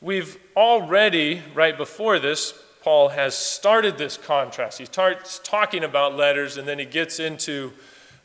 we've 0.00 0.38
already, 0.56 1.42
right 1.54 1.76
before 1.76 2.18
this, 2.18 2.54
Paul 2.82 3.08
has 3.10 3.34
started 3.34 3.98
this 3.98 4.16
contrast. 4.16 4.78
He 4.78 4.84
starts 4.84 5.40
talking 5.42 5.84
about 5.84 6.16
letters 6.16 6.56
and 6.56 6.66
then 6.68 6.78
he 6.78 6.84
gets 6.84 7.18
into 7.18 7.72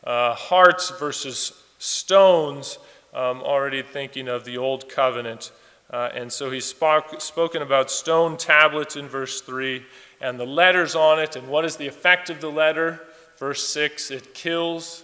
uh, 0.03 0.35
hearts 0.35 0.91
versus 0.99 1.51
stones, 1.79 2.77
um, 3.13 3.41
already 3.41 3.81
thinking 3.81 4.27
of 4.27 4.45
the 4.45 4.57
old 4.57 4.87
covenant. 4.87 5.51
Uh, 5.89 6.09
and 6.13 6.31
so 6.31 6.51
he's 6.51 6.65
spoke, 6.65 7.19
spoken 7.19 7.61
about 7.61 7.91
stone 7.91 8.37
tablets 8.37 8.95
in 8.95 9.07
verse 9.07 9.41
3 9.41 9.83
and 10.21 10.39
the 10.39 10.45
letters 10.45 10.95
on 10.95 11.19
it. 11.19 11.35
And 11.35 11.47
what 11.47 11.65
is 11.65 11.75
the 11.75 11.87
effect 11.87 12.29
of 12.29 12.39
the 12.39 12.51
letter? 12.51 13.01
Verse 13.41 13.67
6 13.67 14.11
it 14.11 14.33
kills. 14.33 15.03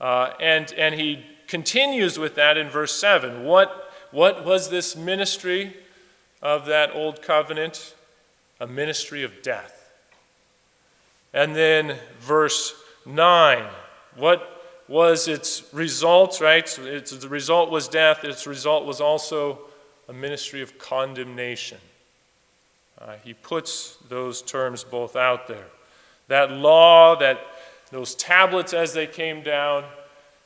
Uh, 0.00 0.30
and, 0.40 0.72
and 0.78 0.94
he 0.94 1.26
continues 1.46 2.18
with 2.18 2.34
that 2.36 2.56
in 2.56 2.70
verse 2.70 2.98
7. 2.98 3.44
What, 3.44 3.92
what 4.10 4.46
was 4.46 4.70
this 4.70 4.96
ministry 4.96 5.76
of 6.40 6.64
that 6.66 6.94
old 6.94 7.20
covenant? 7.20 7.94
a 8.60 8.66
ministry 8.66 9.22
of 9.22 9.42
death. 9.42 9.90
And 11.32 11.54
then 11.54 11.98
verse 12.20 12.74
9, 13.04 13.64
what 14.16 14.62
was 14.88 15.28
its 15.28 15.62
result, 15.72 16.40
right? 16.40 16.78
Its, 16.78 17.10
the 17.10 17.28
result 17.28 17.70
was 17.70 17.88
death, 17.88 18.24
its 18.24 18.46
result 18.46 18.86
was 18.86 19.00
also 19.00 19.58
a 20.08 20.12
ministry 20.12 20.62
of 20.62 20.78
condemnation. 20.78 21.78
Uh, 22.98 23.16
he 23.22 23.34
puts 23.34 23.98
those 24.08 24.40
terms 24.40 24.84
both 24.84 25.16
out 25.16 25.48
there. 25.48 25.66
That 26.28 26.50
law, 26.50 27.16
that 27.16 27.40
those 27.90 28.14
tablets 28.14 28.72
as 28.72 28.92
they 28.92 29.06
came 29.06 29.42
down, 29.42 29.84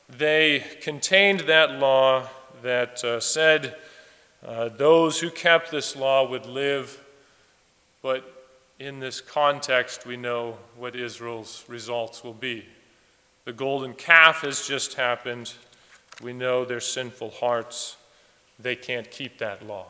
they 0.09 0.63
contained 0.81 1.41
that 1.41 1.71
law 1.79 2.27
that 2.61 3.03
uh, 3.03 3.19
said 3.19 3.75
uh, 4.45 4.69
those 4.69 5.19
who 5.19 5.29
kept 5.29 5.71
this 5.71 5.95
law 5.95 6.27
would 6.27 6.45
live 6.45 6.99
but 8.01 8.47
in 8.79 8.99
this 8.99 9.21
context, 9.21 10.05
we 10.05 10.17
know 10.17 10.57
what 10.75 10.95
Israel's 10.95 11.63
results 11.67 12.23
will 12.23 12.33
be. 12.33 12.65
The 13.45 13.53
golden 13.53 13.93
calf 13.93 14.41
has 14.41 14.67
just 14.67 14.95
happened. 14.95 15.53
We 16.21 16.33
know 16.33 16.65
their 16.65 16.79
sinful 16.79 17.31
hearts. 17.31 17.97
They 18.59 18.75
can't 18.75 19.09
keep 19.09 19.37
that 19.37 19.65
law. 19.65 19.87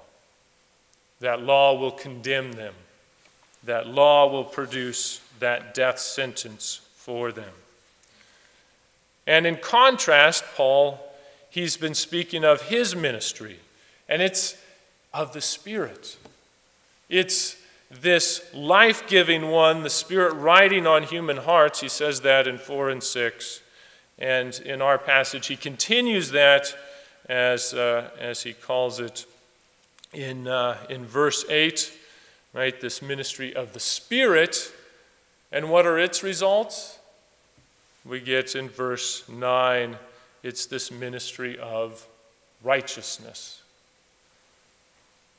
That 1.21 1.41
law 1.41 1.77
will 1.77 1.91
condemn 1.91 2.53
them. 2.53 2.73
That 3.63 3.87
law 3.87 4.29
will 4.29 4.43
produce 4.43 5.21
that 5.39 5.73
death 5.73 5.99
sentence 5.99 6.81
for 7.03 7.31
them. 7.31 7.53
And 9.25 9.47
in 9.47 9.57
contrast, 9.57 10.43
Paul, 10.55 10.99
he's 11.49 11.77
been 11.77 11.95
speaking 11.95 12.43
of 12.43 12.63
his 12.63 12.95
ministry, 12.95 13.59
and 14.07 14.21
it's 14.21 14.55
of 15.13 15.33
the 15.33 15.41
Spirit. 15.41 16.17
It's 17.09 17.57
this 17.89 18.45
life 18.53 19.07
giving 19.07 19.49
one, 19.49 19.83
the 19.83 19.89
Spirit 19.89 20.33
riding 20.33 20.87
on 20.87 21.03
human 21.03 21.37
hearts. 21.37 21.81
He 21.81 21.89
says 21.89 22.21
that 22.21 22.47
in 22.47 22.57
4 22.57 22.89
and 22.89 23.03
6. 23.03 23.61
And 24.19 24.59
in 24.59 24.81
our 24.81 24.97
passage, 24.97 25.47
he 25.47 25.55
continues 25.55 26.31
that 26.31 26.73
as, 27.27 27.73
uh, 27.73 28.09
as 28.19 28.43
he 28.43 28.53
calls 28.53 28.99
it 28.99 29.25
in, 30.13 30.47
uh, 30.47 30.77
in 30.89 31.05
verse 31.05 31.43
8, 31.49 31.91
right? 32.53 32.79
This 32.79 33.01
ministry 33.01 33.55
of 33.55 33.73
the 33.73 33.79
Spirit. 33.79 34.71
And 35.51 35.69
what 35.69 35.85
are 35.85 35.99
its 35.99 36.23
results? 36.23 36.97
We 38.05 38.19
get 38.19 38.55
in 38.55 38.69
verse 38.69 39.27
9, 39.29 39.97
it's 40.43 40.65
this 40.65 40.91
ministry 40.91 41.59
of 41.59 42.07
righteousness. 42.63 43.61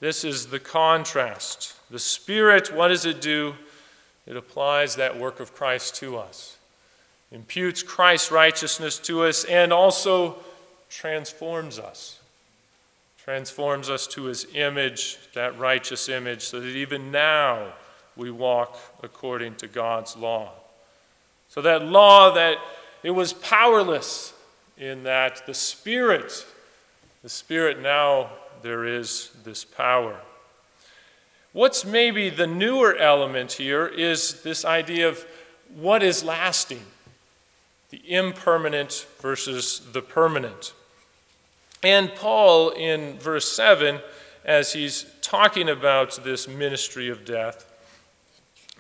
This 0.00 0.25
is 0.25 0.49
the 0.49 0.61
contrast. 0.61 1.75
The 1.90 1.99
Spirit, 1.99 2.75
what 2.75 2.88
does 2.88 3.07
it 3.07 3.21
do? 3.21 3.54
It 4.26 4.37
applies 4.37 4.97
that 4.97 5.19
work 5.19 5.40
of 5.40 5.54
Christ 5.54 5.97
to 5.97 6.16
us, 6.19 6.57
imputes 7.33 7.83
Christ's 7.83 8.31
righteousness 8.31 8.99
to 9.00 9.25
us, 9.25 9.45
and 9.45 9.73
also 9.73 10.37
transforms 10.88 11.78
us. 11.78 12.19
Transforms 13.25 13.88
us 13.88 14.07
to 14.09 14.25
his 14.25 14.47
image, 14.54 15.19
that 15.35 15.57
righteous 15.59 16.09
image, 16.09 16.42
so 16.42 16.61
that 16.61 16.69
even 16.69 17.11
now 17.11 17.73
we 18.16 18.31
walk 18.31 18.78
according 19.02 19.57
to 19.57 19.69
God's 19.69 20.16
law. 20.16 20.52
So 21.49 21.62
that 21.62 21.85
law 21.85 22.33
that 22.35 22.59
it 23.02 23.11
was 23.11 23.33
powerless 23.33 24.33
in 24.78 25.02
that 25.04 25.47
the 25.47 25.54
Spirit, 25.54 26.47
the 27.23 27.28
Spirit 27.28 27.81
now 27.81 28.31
there 28.62 28.85
is 28.85 29.31
this 29.45 29.64
power. 29.64 30.19
What's 31.52 31.85
maybe 31.85 32.31
the 32.31 32.47
newer 32.47 32.97
element 32.97 33.52
here 33.52 33.87
is 33.87 34.42
this 34.42 34.64
idea 34.64 35.09
of 35.09 35.26
what 35.75 36.02
is 36.02 36.25
lasting 36.25 36.83
the 37.90 38.02
impermanent 38.11 39.07
versus 39.21 39.83
the 39.92 40.00
permanent. 40.00 40.73
And 41.83 42.14
Paul, 42.14 42.71
in 42.71 43.19
verse 43.19 43.52
7, 43.52 44.00
as 44.47 44.73
he's 44.73 45.04
talking 45.21 45.69
about 45.69 46.25
this 46.25 46.49
ministry 46.49 47.11
of 47.11 47.26
death, 47.26 47.71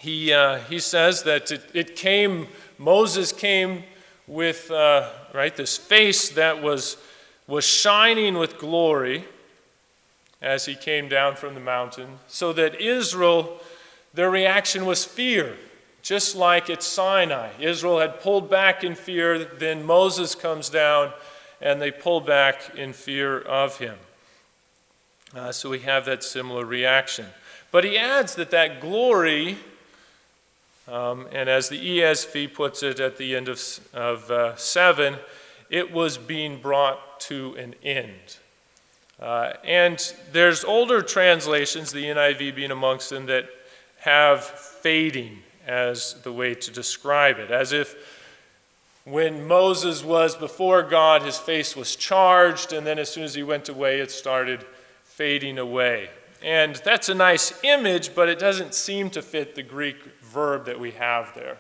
he, 0.02 0.32
uh, 0.32 0.58
he 0.68 0.80
says 0.80 1.22
that 1.22 1.52
it, 1.52 1.62
it, 1.74 1.94
came, 1.94 2.48
Moses 2.76 3.30
came 3.30 3.84
with, 4.26 4.68
uh, 4.68 5.08
right, 5.32 5.54
this 5.54 5.78
face 5.78 6.30
that 6.30 6.60
was, 6.60 6.96
was 7.46 7.64
shining 7.64 8.34
with 8.34 8.58
glory 8.58 9.24
as 10.40 10.66
he 10.66 10.74
came 10.74 11.08
down 11.08 11.36
from 11.36 11.54
the 11.54 11.60
mountain, 11.60 12.18
so 12.26 12.52
that 12.52 12.80
Israel, 12.80 13.60
their 14.12 14.28
reaction 14.28 14.86
was 14.86 15.04
fear, 15.04 15.54
just 16.02 16.34
like 16.34 16.68
at 16.68 16.82
Sinai. 16.82 17.50
Israel 17.60 18.00
had 18.00 18.20
pulled 18.20 18.50
back 18.50 18.82
in 18.82 18.96
fear, 18.96 19.44
then 19.44 19.84
Moses 19.84 20.34
comes 20.34 20.68
down, 20.68 21.12
and 21.60 21.80
they 21.80 21.92
pull 21.92 22.20
back 22.20 22.74
in 22.74 22.92
fear 22.92 23.40
of 23.40 23.78
him. 23.78 23.96
Uh, 25.32 25.52
so 25.52 25.70
we 25.70 25.78
have 25.78 26.06
that 26.06 26.24
similar 26.24 26.64
reaction. 26.66 27.26
But 27.70 27.84
he 27.84 27.96
adds 27.96 28.34
that 28.34 28.50
that 28.50 28.80
glory, 28.80 29.58
um, 30.92 31.26
and 31.32 31.48
as 31.48 31.70
the 31.70 31.98
ESV 31.98 32.52
puts 32.52 32.82
it 32.82 33.00
at 33.00 33.16
the 33.16 33.34
end 33.34 33.48
of, 33.48 33.58
of 33.94 34.30
uh, 34.30 34.54
7, 34.56 35.16
it 35.70 35.90
was 35.90 36.18
being 36.18 36.60
brought 36.60 37.18
to 37.20 37.54
an 37.54 37.74
end. 37.82 38.36
Uh, 39.18 39.54
and 39.64 40.14
there's 40.32 40.64
older 40.64 41.00
translations, 41.00 41.92
the 41.92 42.04
NIV 42.04 42.54
being 42.54 42.70
amongst 42.70 43.08
them, 43.08 43.24
that 43.24 43.48
have 44.00 44.44
fading 44.44 45.38
as 45.66 46.20
the 46.24 46.32
way 46.32 46.54
to 46.54 46.70
describe 46.70 47.38
it, 47.38 47.50
as 47.50 47.72
if 47.72 47.94
when 49.04 49.46
Moses 49.46 50.04
was 50.04 50.36
before 50.36 50.82
God, 50.82 51.22
his 51.22 51.38
face 51.38 51.74
was 51.74 51.96
charged, 51.96 52.74
and 52.74 52.86
then 52.86 52.98
as 52.98 53.08
soon 53.08 53.24
as 53.24 53.34
he 53.34 53.42
went 53.42 53.70
away, 53.70 54.00
it 54.00 54.10
started 54.10 54.62
fading 55.04 55.56
away. 55.56 56.10
And 56.42 56.76
that's 56.84 57.08
a 57.08 57.14
nice 57.14 57.58
image, 57.64 58.14
but 58.14 58.28
it 58.28 58.38
doesn't 58.38 58.74
seem 58.74 59.08
to 59.10 59.22
fit 59.22 59.54
the 59.54 59.62
Greek 59.62 59.96
verb 60.32 60.64
that 60.66 60.80
we 60.80 60.92
have 60.92 61.34
there. 61.34 61.58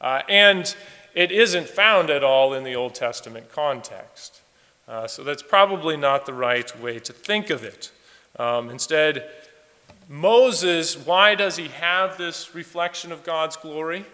Uh, 0.00 0.22
and 0.28 0.74
it 1.14 1.30
isn't 1.30 1.68
found 1.68 2.10
at 2.10 2.24
all 2.24 2.54
in 2.54 2.64
the 2.64 2.74
Old 2.74 2.94
Testament 2.94 3.50
context. 3.50 4.40
Uh, 4.88 5.06
so 5.06 5.22
that's 5.22 5.42
probably 5.42 5.96
not 5.96 6.26
the 6.26 6.32
right 6.32 6.80
way 6.80 6.98
to 6.98 7.12
think 7.12 7.50
of 7.50 7.64
it. 7.64 7.90
Um, 8.38 8.70
instead, 8.70 9.28
Moses, 10.08 10.96
why 10.96 11.34
does 11.34 11.56
he 11.56 11.68
have 11.68 12.18
this 12.18 12.54
reflection 12.54 13.12
of 13.12 13.22
God's 13.24 13.56
glory? 13.56 14.04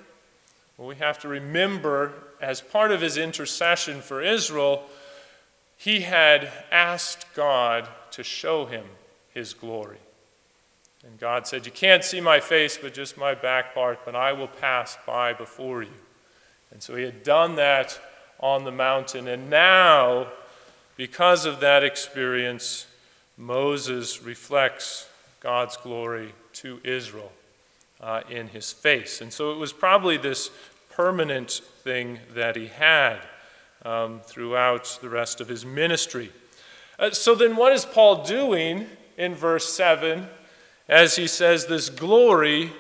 Well, 0.77 0.89
we 0.89 0.97
have 0.97 1.19
to 1.21 1.29
remember, 1.29 2.13
as 2.41 2.61
part 2.61 2.93
of 2.93 3.01
his 3.01 3.17
intercession 3.17 4.01
for 4.01 4.23
Israel, 4.23 4.85
he 5.77 6.01
had 6.01 6.53
asked 6.71 7.27
God 7.35 7.89
to 8.13 8.23
show 8.23 8.67
him 8.67 8.85
his 9.33 9.55
glory. 9.55 9.99
And 11.05 11.19
God 11.19 11.47
said, 11.47 11.65
You 11.65 11.73
can't 11.73 12.05
see 12.05 12.21
my 12.21 12.41
face, 12.41 12.79
but 12.81 12.95
just 12.95 13.17
my 13.17 13.35
back 13.35 13.75
part, 13.75 14.05
but 14.05 14.15
I 14.15 14.33
will 14.33 14.49
pass 14.49 14.99
by 15.07 15.33
before 15.33 15.83
you. 15.83 15.91
And 16.71 16.83
so 16.83 16.97
he 16.97 17.05
had 17.05 17.23
done 17.23 17.57
that 17.57 17.99
on 18.41 18.65
the 18.65 18.73
mountain. 18.73 19.29
And 19.29 19.49
now, 19.49 20.29
because 20.97 21.45
of 21.45 21.61
that 21.61 21.85
experience, 21.85 22.87
Moses 23.37 24.23
reflects 24.23 25.09
God's 25.41 25.77
glory 25.77 26.35
to 26.55 26.81
Israel 26.83 27.33
uh, 28.01 28.23
in 28.29 28.49
his 28.49 28.73
face. 28.73 29.21
And 29.21 29.33
so 29.33 29.53
it 29.53 29.59
was 29.59 29.73
probably 29.73 30.17
this 30.17 30.51
permanent 30.91 31.61
thing 31.85 32.19
that 32.35 32.57
he 32.57 32.67
had 32.67 33.19
um, 33.85 34.21
throughout 34.25 34.99
the 35.01 35.09
rest 35.09 35.41
of 35.41 35.49
his 35.49 35.65
ministry. 35.65 36.33
Uh, 36.99 37.11
so 37.11 37.37
then, 37.37 37.55
what 37.55 37.73
is 37.73 37.85
Paul 37.85 38.25
doing 38.25 38.87
in 39.17 39.35
verse 39.35 39.73
7 39.73 40.27
as 40.89 41.17
he 41.17 41.27
says 41.27 41.67
this 41.67 41.91
glory 41.91 42.73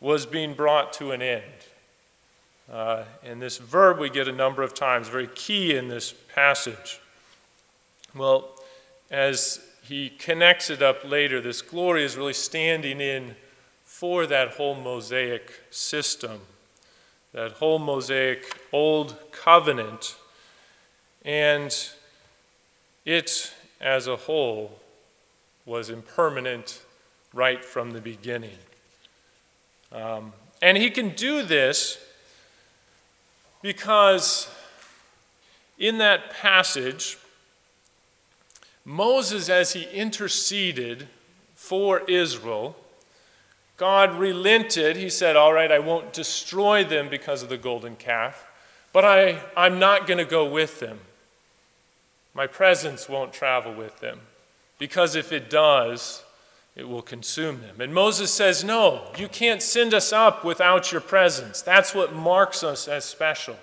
was 0.00 0.26
being 0.26 0.54
brought 0.54 0.92
to 0.94 1.12
an 1.12 1.22
end? 1.22 1.42
Uh, 2.70 3.04
and 3.22 3.40
this 3.40 3.58
verb 3.58 3.98
we 3.98 4.10
get 4.10 4.28
a 4.28 4.32
number 4.32 4.62
of 4.62 4.74
times, 4.74 5.08
very 5.08 5.28
key 5.28 5.76
in 5.76 5.88
this 5.88 6.12
passage. 6.34 7.00
Well, 8.14 8.50
as 9.10 9.60
he 9.82 10.10
connects 10.10 10.68
it 10.68 10.82
up 10.82 11.04
later, 11.04 11.40
this 11.40 11.62
glory 11.62 12.02
is 12.02 12.16
really 12.16 12.32
standing 12.32 13.00
in 13.00 13.36
for 13.84 14.26
that 14.26 14.50
whole 14.54 14.74
Mosaic 14.74 15.52
system, 15.70 16.40
that 17.32 17.52
whole 17.52 17.78
Mosaic 17.78 18.58
Old 18.72 19.16
Covenant. 19.30 20.16
And 21.24 21.74
it, 23.04 23.52
as 23.80 24.06
a 24.06 24.16
whole, 24.16 24.80
was 25.64 25.88
impermanent 25.88 26.82
right 27.36 27.64
from 27.64 27.90
the 27.92 28.00
beginning. 28.00 28.58
Um, 29.92 30.32
and 30.62 30.76
he 30.76 30.90
can 30.90 31.10
do 31.10 31.42
this 31.42 31.98
because 33.62 34.48
in 35.78 35.98
that 35.98 36.30
passage, 36.30 37.18
Moses, 38.84 39.48
as 39.48 39.74
he 39.74 39.84
interceded 39.90 41.08
for 41.54 42.00
Israel, 42.08 42.76
God 43.76 44.18
relented. 44.18 44.96
He 44.96 45.10
said, 45.10 45.36
All 45.36 45.52
right, 45.52 45.70
I 45.70 45.78
won't 45.78 46.12
destroy 46.12 46.84
them 46.84 47.08
because 47.10 47.42
of 47.42 47.50
the 47.50 47.58
golden 47.58 47.96
calf, 47.96 48.46
but 48.92 49.04
I, 49.04 49.40
I'm 49.56 49.78
not 49.78 50.06
going 50.06 50.18
to 50.18 50.24
go 50.24 50.48
with 50.48 50.80
them. 50.80 51.00
My 52.32 52.46
presence 52.46 53.08
won't 53.08 53.32
travel 53.32 53.74
with 53.74 54.00
them, 54.00 54.20
because 54.78 55.14
if 55.14 55.32
it 55.32 55.50
does, 55.50 56.22
it 56.76 56.86
will 56.86 57.02
consume 57.02 57.62
them. 57.62 57.80
And 57.80 57.92
Moses 57.92 58.32
says, 58.32 58.62
No, 58.62 59.10
you 59.16 59.28
can't 59.28 59.62
send 59.62 59.94
us 59.94 60.12
up 60.12 60.44
without 60.44 60.92
your 60.92 61.00
presence. 61.00 61.62
That's 61.62 61.94
what 61.94 62.14
marks 62.14 62.62
us 62.62 62.86
as 62.86 63.04
special. 63.06 63.56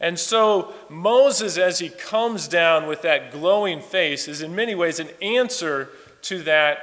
And 0.00 0.18
so, 0.18 0.72
Moses, 0.88 1.58
as 1.58 1.78
he 1.78 1.90
comes 1.90 2.48
down 2.48 2.88
with 2.88 3.02
that 3.02 3.30
glowing 3.30 3.80
face, 3.80 4.26
is 4.26 4.42
in 4.42 4.54
many 4.54 4.74
ways 4.74 4.98
an 4.98 5.10
answer 5.20 5.90
to 6.22 6.42
that, 6.42 6.78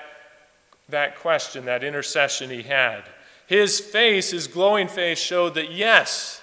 that 0.87 1.17
question, 1.17 1.65
that 1.65 1.83
intercession 1.83 2.49
he 2.49 2.61
had. 2.61 3.03
His 3.47 3.79
face, 3.79 4.31
his 4.31 4.47
glowing 4.47 4.87
face, 4.87 5.19
showed 5.19 5.55
that 5.55 5.71
yes, 5.71 6.41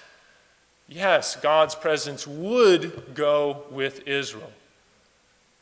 yes, 0.87 1.37
God's 1.37 1.73
presence 1.73 2.27
would 2.27 3.15
go 3.15 3.63
with 3.71 4.07
Israel. 4.07 4.51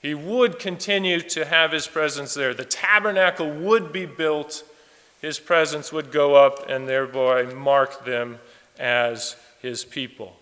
He 0.05 0.13
would 0.13 0.59
continue 0.59 1.19
to 1.19 1.45
have 1.45 1.71
his 1.71 1.87
presence 1.87 2.35
there. 2.35 2.53
The 2.53 2.63
tabernacle 2.63 3.49
would 3.49 3.91
be 3.91 4.05
built, 4.05 4.63
his 5.19 5.39
presence 5.39 5.91
would 5.91 6.11
go 6.11 6.35
up, 6.35 6.69
and 6.69 6.87
thereby 6.87 7.51
mark 7.51 8.05
them 8.05 8.37
as 8.77 9.35
his 9.63 9.83
people. 9.83 10.35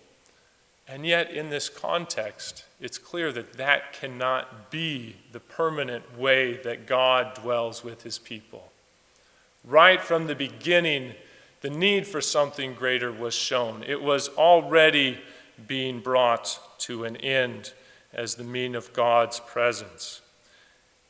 And 0.86 1.06
yet, 1.06 1.30
in 1.30 1.48
this 1.48 1.70
context, 1.70 2.66
it's 2.78 2.98
clear 2.98 3.32
that 3.32 3.54
that 3.54 3.94
cannot 3.94 4.70
be 4.70 5.16
the 5.32 5.40
permanent 5.40 6.18
way 6.18 6.58
that 6.58 6.86
God 6.86 7.32
dwells 7.32 7.82
with 7.82 8.02
his 8.02 8.18
people. 8.18 8.70
Right 9.64 10.02
from 10.02 10.26
the 10.26 10.34
beginning, 10.34 11.14
the 11.62 11.70
need 11.70 12.06
for 12.06 12.20
something 12.20 12.74
greater 12.74 13.10
was 13.10 13.32
shown. 13.32 13.82
It 13.82 14.02
was 14.02 14.28
already 14.28 15.20
being 15.66 16.00
brought 16.00 16.60
to 16.80 17.04
an 17.04 17.16
end 17.16 17.72
as 18.14 18.36
the 18.36 18.44
mean 18.44 18.74
of 18.74 18.92
God's 18.92 19.40
presence. 19.40 20.20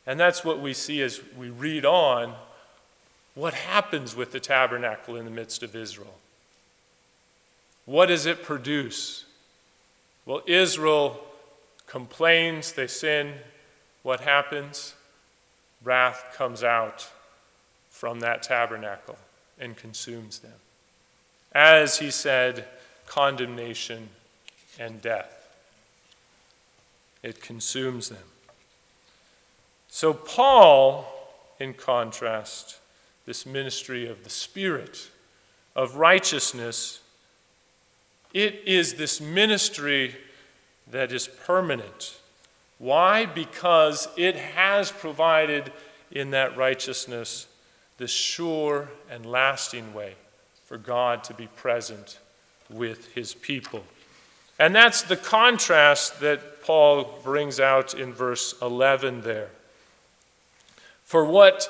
And 0.06 0.18
that's 0.18 0.44
what 0.44 0.60
we 0.60 0.74
see 0.74 1.02
as 1.02 1.20
we 1.36 1.50
read 1.50 1.84
on 1.84 2.34
what 3.34 3.54
happens 3.54 4.14
with 4.14 4.32
the 4.32 4.40
tabernacle 4.40 5.16
in 5.16 5.24
the 5.24 5.30
midst 5.30 5.62
of 5.62 5.74
Israel. 5.74 6.14
What 7.84 8.06
does 8.06 8.26
it 8.26 8.42
produce? 8.42 9.24
Well, 10.24 10.42
Israel 10.46 11.20
complains, 11.86 12.72
they 12.72 12.86
sin. 12.86 13.34
What 14.02 14.20
happens? 14.20 14.94
Wrath 15.82 16.34
comes 16.34 16.62
out 16.62 17.10
from 17.90 18.20
that 18.20 18.42
tabernacle 18.42 19.18
and 19.58 19.76
consumes 19.76 20.38
them. 20.38 20.52
As 21.52 21.98
he 21.98 22.10
said, 22.10 22.64
condemnation 23.06 24.08
and 24.78 25.00
death 25.02 25.43
it 27.24 27.40
consumes 27.40 28.10
them. 28.10 28.22
So, 29.88 30.12
Paul, 30.12 31.06
in 31.58 31.72
contrast, 31.72 32.78
this 33.24 33.46
ministry 33.46 34.06
of 34.06 34.22
the 34.24 34.30
Spirit, 34.30 35.08
of 35.74 35.96
righteousness, 35.96 37.00
it 38.34 38.62
is 38.66 38.94
this 38.94 39.20
ministry 39.20 40.14
that 40.90 41.12
is 41.12 41.26
permanent. 41.26 42.18
Why? 42.78 43.24
Because 43.24 44.06
it 44.18 44.36
has 44.36 44.92
provided 44.92 45.72
in 46.10 46.30
that 46.32 46.56
righteousness 46.58 47.46
the 47.96 48.06
sure 48.06 48.90
and 49.10 49.24
lasting 49.24 49.94
way 49.94 50.14
for 50.66 50.76
God 50.76 51.24
to 51.24 51.34
be 51.34 51.46
present 51.46 52.18
with 52.68 53.14
his 53.14 53.32
people. 53.32 53.84
And 54.58 54.74
that's 54.74 55.02
the 55.02 55.16
contrast 55.16 56.20
that 56.20 56.62
Paul 56.62 57.20
brings 57.22 57.58
out 57.58 57.94
in 57.94 58.12
verse 58.12 58.54
11 58.62 59.22
there. 59.22 59.50
For 61.04 61.24
what 61.24 61.68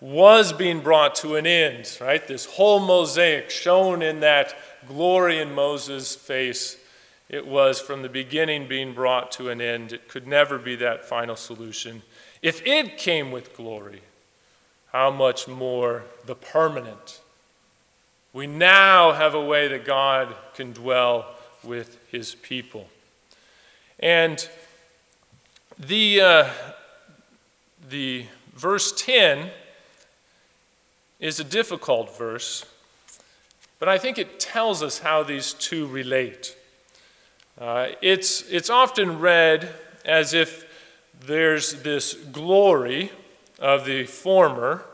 was 0.00 0.52
being 0.52 0.80
brought 0.80 1.14
to 1.16 1.36
an 1.36 1.46
end, 1.46 1.98
right? 2.00 2.26
This 2.26 2.46
whole 2.46 2.80
mosaic 2.80 3.50
shown 3.50 4.00
in 4.00 4.20
that 4.20 4.54
glory 4.88 5.38
in 5.38 5.54
Moses' 5.54 6.14
face, 6.14 6.78
it 7.28 7.46
was 7.46 7.80
from 7.80 8.02
the 8.02 8.08
beginning 8.08 8.66
being 8.66 8.94
brought 8.94 9.30
to 9.32 9.50
an 9.50 9.60
end. 9.60 9.92
It 9.92 10.08
could 10.08 10.26
never 10.26 10.58
be 10.58 10.74
that 10.76 11.04
final 11.04 11.36
solution. 11.36 12.02
If 12.40 12.66
it 12.66 12.96
came 12.96 13.30
with 13.30 13.54
glory, 13.54 14.00
how 14.92 15.10
much 15.10 15.46
more 15.46 16.04
the 16.24 16.34
permanent? 16.34 17.20
We 18.32 18.46
now 18.46 19.12
have 19.12 19.34
a 19.34 19.44
way 19.44 19.68
that 19.68 19.84
God 19.84 20.34
can 20.54 20.72
dwell 20.72 21.26
with 21.64 21.98
his 22.10 22.34
people. 22.34 22.88
And 23.98 24.48
the, 25.78 26.20
uh, 26.20 26.50
the 27.88 28.26
verse 28.54 28.92
10 28.92 29.50
is 31.18 31.38
a 31.38 31.44
difficult 31.44 32.16
verse, 32.16 32.64
but 33.78 33.88
I 33.88 33.98
think 33.98 34.18
it 34.18 34.40
tells 34.40 34.82
us 34.82 35.00
how 35.00 35.22
these 35.22 35.52
two 35.52 35.86
relate. 35.86 36.56
Uh, 37.58 37.88
it's, 38.00 38.42
it's 38.50 38.70
often 38.70 39.18
read 39.18 39.74
as 40.04 40.32
if 40.32 40.66
there's 41.26 41.82
this 41.82 42.14
glory 42.14 43.12
of 43.58 43.84
the 43.84 44.04
former 44.06 44.84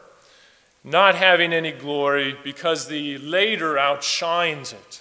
not 0.86 1.16
having 1.16 1.52
any 1.52 1.72
glory 1.72 2.36
because 2.44 2.86
the 2.86 3.18
later 3.18 3.76
outshines 3.76 4.72
it. 4.72 5.00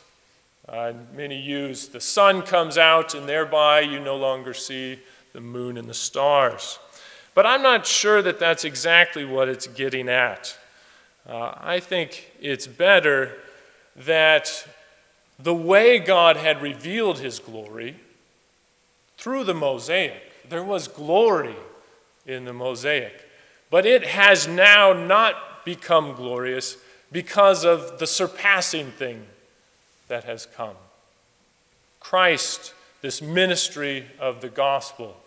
Uh, 0.68 0.94
many 1.14 1.40
use 1.40 1.88
the 1.90 2.02
sun 2.02 2.42
comes 2.42 2.78
out, 2.78 3.14
and 3.14 3.30
thereby 3.30 3.82
you 3.82 4.00
no 4.00 4.16
longer 4.16 4.54
see 4.54 5.00
the 5.34 5.42
moon 5.42 5.78
and 5.78 5.88
the 5.88 5.94
stars. 5.94 6.80
But 7.36 7.46
I'm 7.46 7.62
not 7.62 7.86
sure 7.86 8.22
that 8.22 8.40
that's 8.40 8.64
exactly 8.64 9.26
what 9.26 9.48
it's 9.48 9.68
getting 9.68 10.10
at. 10.10 10.58
Uh, 11.28 11.54
I 11.58 11.80
think 11.80 12.32
it's 12.40 12.66
better 12.66 13.34
that 13.96 14.68
the 15.38 15.54
way 15.54 16.00
God 16.00 16.38
had 16.38 16.62
revealed 16.62 17.20
his 17.20 17.40
glory 17.40 17.98
through 19.18 19.44
the 19.44 19.54
Mosaic, 19.54 20.50
there 20.50 20.64
was 20.64 20.88
glory 20.88 21.56
in 22.26 22.46
the 22.46 22.54
Mosaic, 22.54 23.14
but 23.70 23.86
it 23.86 24.06
has 24.06 24.48
now 24.48 24.94
not 24.94 25.66
become 25.66 26.14
glorious 26.14 26.78
because 27.12 27.66
of 27.66 28.00
the 28.00 28.08
surpassing 28.08 28.92
thing 28.92 29.26
that 30.08 30.24
has 30.24 30.46
come. 30.46 30.76
Christ, 32.00 32.74
this 33.02 33.22
ministry 33.22 34.06
of 34.20 34.42
the 34.42 34.50
gospel. 34.50 35.18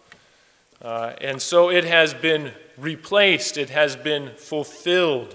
Uh, 0.80 1.12
and 1.20 1.42
so 1.42 1.70
it 1.70 1.84
has 1.84 2.14
been 2.14 2.52
replaced, 2.76 3.58
it 3.58 3.70
has 3.70 3.96
been 3.96 4.30
fulfilled. 4.36 5.34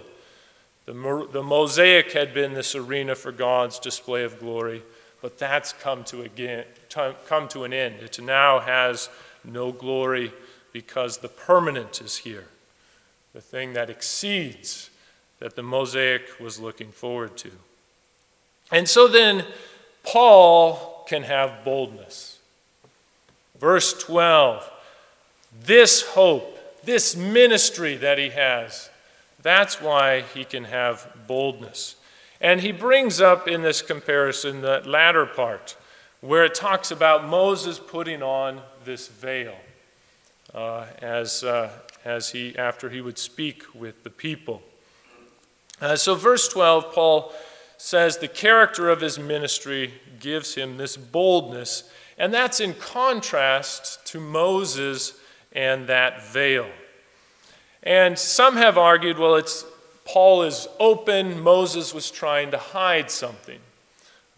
The, 0.86 1.28
the 1.32 1.44
mosaic 1.44 2.12
had 2.14 2.34
been 2.34 2.54
this 2.54 2.76
arena 2.76 3.16
for 3.16 3.32
God's 3.32 3.80
display 3.80 4.24
of 4.24 4.40
glory, 4.40 4.84
but 5.22 5.38
that's 5.38 5.74
come 5.74 6.04
to, 6.06 6.22
again, 6.22 6.66
come 7.28 7.48
to 7.50 7.64
an 7.64 7.74
end. 7.74 7.96
It 8.02 8.22
now 8.22 8.60
has 8.60 9.10
no 9.44 9.72
glory 9.72 10.32
because 10.72 11.18
the 11.18 11.30
permanent 11.30 12.02
is 12.02 12.18
here, 12.18 12.48
the 13.34 13.42
thing 13.42 13.74
that 13.74 13.90
exceeds 13.90 14.90
that 15.40 15.56
the 15.56 15.64
mosaic 15.64 16.40
was 16.40 16.60
looking 16.60 16.92
forward 16.92 17.38
to. 17.38 17.52
And 18.74 18.90
so 18.90 19.08
then, 19.08 19.46
Paul 20.04 21.06
can 21.08 21.24
have 21.24 21.64
boldness. 21.64 22.40
Verse 23.58 23.94
12 23.94 24.70
this 25.66 26.02
hope, 26.02 26.58
this 26.84 27.16
ministry 27.16 27.96
that 27.98 28.18
he 28.18 28.30
has, 28.30 28.90
that's 29.44 29.80
why 29.80 30.22
he 30.34 30.44
can 30.44 30.64
have 30.64 31.08
boldness. 31.28 31.96
And 32.42 32.62
he 32.62 32.72
brings 32.72 33.22
up 33.22 33.48
in 33.48 33.62
this 33.62 33.84
comparison 33.84 34.62
the 34.62 34.82
latter 34.84 35.28
part, 35.28 35.78
where 36.22 36.44
it 36.44 36.56
talks 36.56 36.90
about 36.90 37.26
Moses 37.26 37.78
putting 37.78 38.24
on 38.24 38.62
this 38.84 39.08
veil 39.08 39.56
uh, 40.56 40.88
as, 41.02 41.44
uh, 41.44 41.70
as 42.04 42.32
he, 42.32 42.58
after 42.58 42.90
he 42.90 43.00
would 43.00 43.20
speak 43.20 43.64
with 43.76 44.04
the 44.04 44.10
people. 44.10 44.64
Uh, 45.80 45.96
so, 45.96 46.16
verse 46.16 46.48
12, 46.48 46.94
Paul 46.94 47.32
says 47.84 48.20
the 48.20 48.30
character 48.30 48.90
of 48.90 49.02
his 49.02 49.20
ministry 49.20 49.94
gives 50.22 50.56
him 50.56 50.78
this 50.78 50.96
boldness, 50.96 51.84
and 52.18 52.34
that's 52.34 52.62
in 52.62 52.74
contrast 52.76 54.00
to 54.06 54.22
Moses 54.22 55.20
and 55.52 55.86
that 55.88 56.26
veil. 56.26 56.70
And 57.84 58.18
some 58.18 58.56
have 58.56 58.78
argued, 58.78 59.20
well, 59.20 59.36
it's 59.36 59.66
Paul 60.06 60.44
is 60.44 60.66
open, 60.80 61.38
Moses 61.42 61.94
was 61.94 62.10
trying 62.10 62.52
to 62.52 62.58
hide 62.58 63.12
something. 63.12 63.60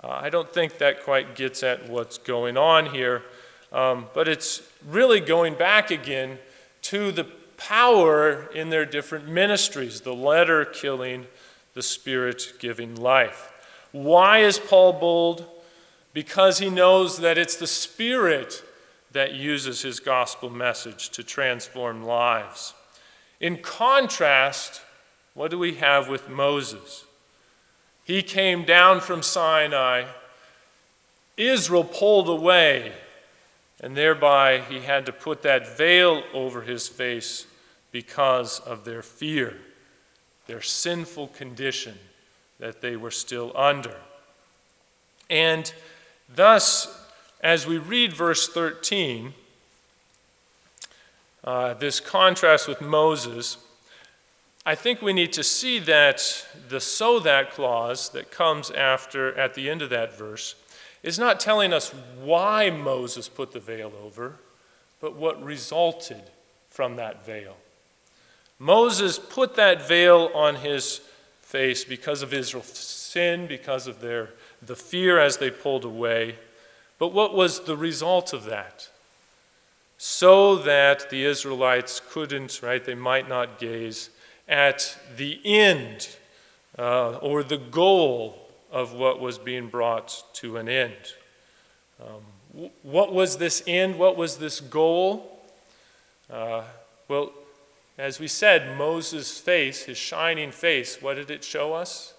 Uh, 0.04 0.08
I 0.10 0.32
don't 0.32 0.52
think 0.52 0.80
that 0.80 1.04
quite 1.04 1.36
gets 1.36 1.62
at 1.62 1.88
what's 1.88 2.18
going 2.18 2.58
on 2.58 2.88
here, 2.88 3.22
um, 3.72 4.08
but 4.16 4.28
it's 4.28 4.64
really 4.88 5.20
going 5.20 5.54
back 5.54 5.92
again 5.92 6.40
to 6.82 7.12
the 7.12 7.26
power 7.58 8.50
in 8.56 8.72
their 8.72 8.88
different 8.88 9.28
ministries 9.28 10.02
the 10.02 10.16
letter 10.16 10.66
killing, 10.66 11.28
the 11.76 11.84
spirit 11.84 12.54
giving 12.58 12.96
life. 12.96 13.52
Why 13.92 14.40
is 14.40 14.58
Paul 14.58 14.94
bold? 14.94 15.46
Because 16.14 16.58
he 16.58 16.70
knows 16.70 17.20
that 17.20 17.38
it's 17.38 17.58
the 17.58 17.68
spirit 17.68 18.64
that 19.12 19.36
uses 19.36 19.84
his 19.84 20.00
gospel 20.00 20.50
message 20.50 21.10
to 21.12 21.24
transform 21.24 22.04
lives. 22.04 22.74
In 23.40 23.58
contrast, 23.58 24.82
what 25.34 25.52
do 25.52 25.60
we 25.60 25.76
have 25.76 26.10
with 26.10 26.30
Moses? 26.30 27.06
He 28.04 28.22
came 28.22 28.66
down 28.66 29.02
from 29.02 29.22
Sinai, 29.22 30.06
Israel 31.38 31.84
pulled 31.84 32.30
away, 32.30 32.94
and 33.82 33.96
thereby 33.96 34.60
he 34.60 34.80
had 34.80 35.06
to 35.06 35.12
put 35.12 35.42
that 35.42 35.78
veil 35.78 36.24
over 36.34 36.62
his 36.62 36.88
face 36.88 37.46
because 37.92 38.60
of 38.60 38.86
their 38.86 39.02
fear, 39.02 39.58
their 40.48 40.62
sinful 40.62 41.28
condition 41.30 41.98
that 42.60 42.82
they 42.82 42.96
were 42.96 43.12
still 43.12 43.52
under. 43.56 43.98
And 45.30 45.74
thus, 46.34 47.08
as 47.42 47.68
we 47.68 47.78
read 47.78 48.14
verse 48.14 48.48
13, 48.48 49.34
uh, 51.44 51.74
this 51.76 52.00
contrast 52.00 52.68
with 52.68 52.82
Moses, 52.82 53.58
I 54.66 54.74
think 54.74 55.02
we 55.02 55.14
need 55.14 55.32
to 55.34 55.44
see 55.44 55.78
that 55.80 56.48
the 56.70 56.80
so 56.80 57.20
that 57.20 57.52
clause 57.52 58.10
that 58.10 58.32
comes 58.32 58.72
after 58.72 59.38
at 59.38 59.54
the 59.54 59.70
end 59.70 59.84
of 59.84 59.92
that 59.92 60.18
verse 60.18 60.56
is 61.04 61.20
not 61.20 61.40
telling 61.40 61.72
us 61.72 61.94
why 62.20 62.72
Moses 62.72 63.30
put 63.30 63.52
the 63.52 63.60
veil 63.60 63.94
over, 64.04 64.40
but 65.00 65.16
what 65.16 65.44
resulted 65.44 66.24
from 66.72 66.96
that 66.96 67.24
veil. 67.24 67.58
Moses 68.60 69.20
put 69.20 69.56
that 69.56 69.88
veil 69.88 70.32
on 70.34 70.56
his 70.56 71.02
face 71.42 71.84
because 71.84 72.22
of 72.22 72.34
Israel's 72.34 72.78
sin, 72.78 73.48
because 73.48 73.88
of 73.88 74.02
their 74.02 74.30
the 74.62 74.76
fear 74.76 75.20
as 75.20 75.38
they 75.38 75.52
pulled 75.52 75.86
away. 75.86 76.36
But 76.98 77.10
what 77.10 77.36
was 77.36 77.62
the 77.62 77.78
result 77.78 78.34
of 78.34 78.46
that? 78.46 78.90
So 79.98 80.56
that 80.58 81.10
the 81.10 81.24
Israelites 81.24 82.02
couldn't, 82.10 82.62
right, 82.62 82.84
they 82.84 82.96
might 82.96 83.30
not 83.30 83.60
gaze 83.60 84.10
at 84.48 84.98
the 85.16 85.40
end 85.44 86.16
uh, 86.78 87.18
or 87.18 87.44
the 87.44 87.58
goal 87.58 88.50
of 88.72 88.94
what 88.94 89.20
was 89.20 89.38
being 89.38 89.68
brought 89.68 90.24
to 90.34 90.58
an 90.58 90.68
end. 90.68 91.14
Um, 92.02 92.70
what 92.84 93.14
was 93.14 93.38
this 93.38 93.64
end? 93.68 93.98
What 93.98 94.18
was 94.18 94.38
this 94.38 94.60
goal? 94.60 95.40
Uh, 96.30 96.64
well, 97.08 97.32
as 97.98 98.20
we 98.20 98.28
said, 98.28 98.78
Moses' 98.78 99.40
face, 99.40 99.84
his 99.84 99.98
shining 99.98 100.52
face, 100.52 101.02
what 101.02 101.16
did 101.16 101.32
it 101.32 101.44
show 101.44 101.74
us? 101.74 102.14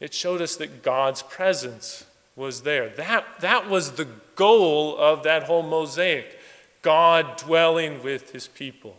It 0.00 0.14
showed 0.14 0.40
us 0.40 0.56
that 0.56 0.82
God's 0.82 1.22
presence 1.22 2.04
was 2.34 2.62
there. 2.62 2.88
That, 2.90 3.24
that 3.40 3.68
was 3.68 3.92
the 3.92 4.08
goal 4.34 4.96
of 4.96 5.22
that 5.22 5.44
whole 5.44 5.62
mosaic 5.62 6.38
God 6.82 7.36
dwelling 7.36 8.02
with 8.02 8.32
his 8.32 8.46
people. 8.46 8.96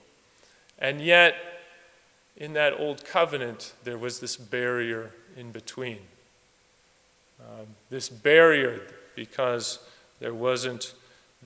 And 0.79 1.01
yet, 1.01 1.35
in 2.35 2.53
that 2.53 2.79
old 2.79 3.05
covenant, 3.05 3.73
there 3.83 3.97
was 3.97 4.19
this 4.19 4.37
barrier 4.37 5.11
in 5.35 5.51
between. 5.51 5.99
Um, 7.39 7.67
this 7.89 8.09
barrier 8.09 8.81
because 9.15 9.79
there 10.19 10.33
wasn't 10.33 10.93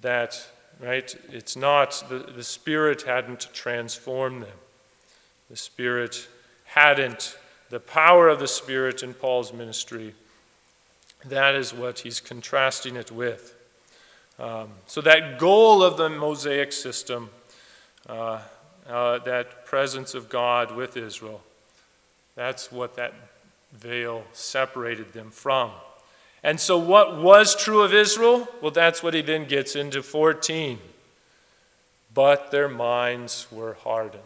that, 0.01 0.45
right? 0.81 1.15
It's 1.31 1.55
not, 1.55 2.03
the, 2.09 2.19
the 2.19 2.43
Spirit 2.43 3.03
hadn't 3.03 3.49
transformed 3.53 4.43
them. 4.43 4.57
The 5.49 5.57
Spirit 5.57 6.27
hadn't, 6.65 7.37
the 7.69 7.79
power 7.79 8.29
of 8.29 8.39
the 8.39 8.47
Spirit 8.47 9.03
in 9.03 9.13
Paul's 9.13 9.53
ministry 9.53 10.13
that 11.25 11.55
is 11.55 11.73
what 11.73 11.99
he's 11.99 12.19
contrasting 12.19 12.95
it 12.95 13.11
with. 13.11 13.55
Um, 14.39 14.69
so, 14.87 15.01
that 15.01 15.37
goal 15.37 15.83
of 15.83 15.97
the 15.97 16.09
Mosaic 16.09 16.71
system, 16.71 17.29
uh, 18.09 18.39
uh, 18.89 19.19
that 19.19 19.65
presence 19.65 20.15
of 20.15 20.29
God 20.29 20.75
with 20.75 20.97
Israel, 20.97 21.41
that's 22.35 22.71
what 22.71 22.95
that 22.95 23.13
veil 23.73 24.23
separated 24.33 25.13
them 25.13 25.29
from. 25.29 25.71
And 26.43 26.59
so, 26.59 26.77
what 26.77 27.21
was 27.21 27.55
true 27.55 27.81
of 27.81 27.93
Israel? 27.93 28.47
Well, 28.61 28.71
that's 28.71 29.03
what 29.03 29.13
he 29.13 29.21
then 29.21 29.45
gets 29.45 29.75
into 29.75 30.01
14. 30.01 30.79
But 32.13 32.51
their 32.51 32.67
minds 32.67 33.47
were 33.51 33.73
hardened. 33.73 34.23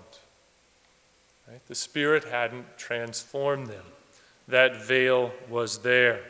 Right? 1.48 1.66
The 1.68 1.76
Spirit 1.76 2.26
hadn't 2.26 2.78
transformed 2.78 3.68
them, 3.68 3.86
that 4.48 4.84
veil 4.84 5.32
was 5.50 5.80
there. 5.80 6.22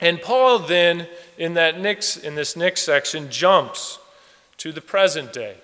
And 0.00 0.20
Paul 0.22 0.60
then, 0.60 1.08
in, 1.36 1.54
that 1.54 1.80
next, 1.80 2.18
in 2.18 2.36
this 2.36 2.54
next 2.54 2.82
section, 2.82 3.30
jumps 3.30 3.98
to 4.58 4.70
the 4.70 4.80
present 4.80 5.32
day 5.32 5.56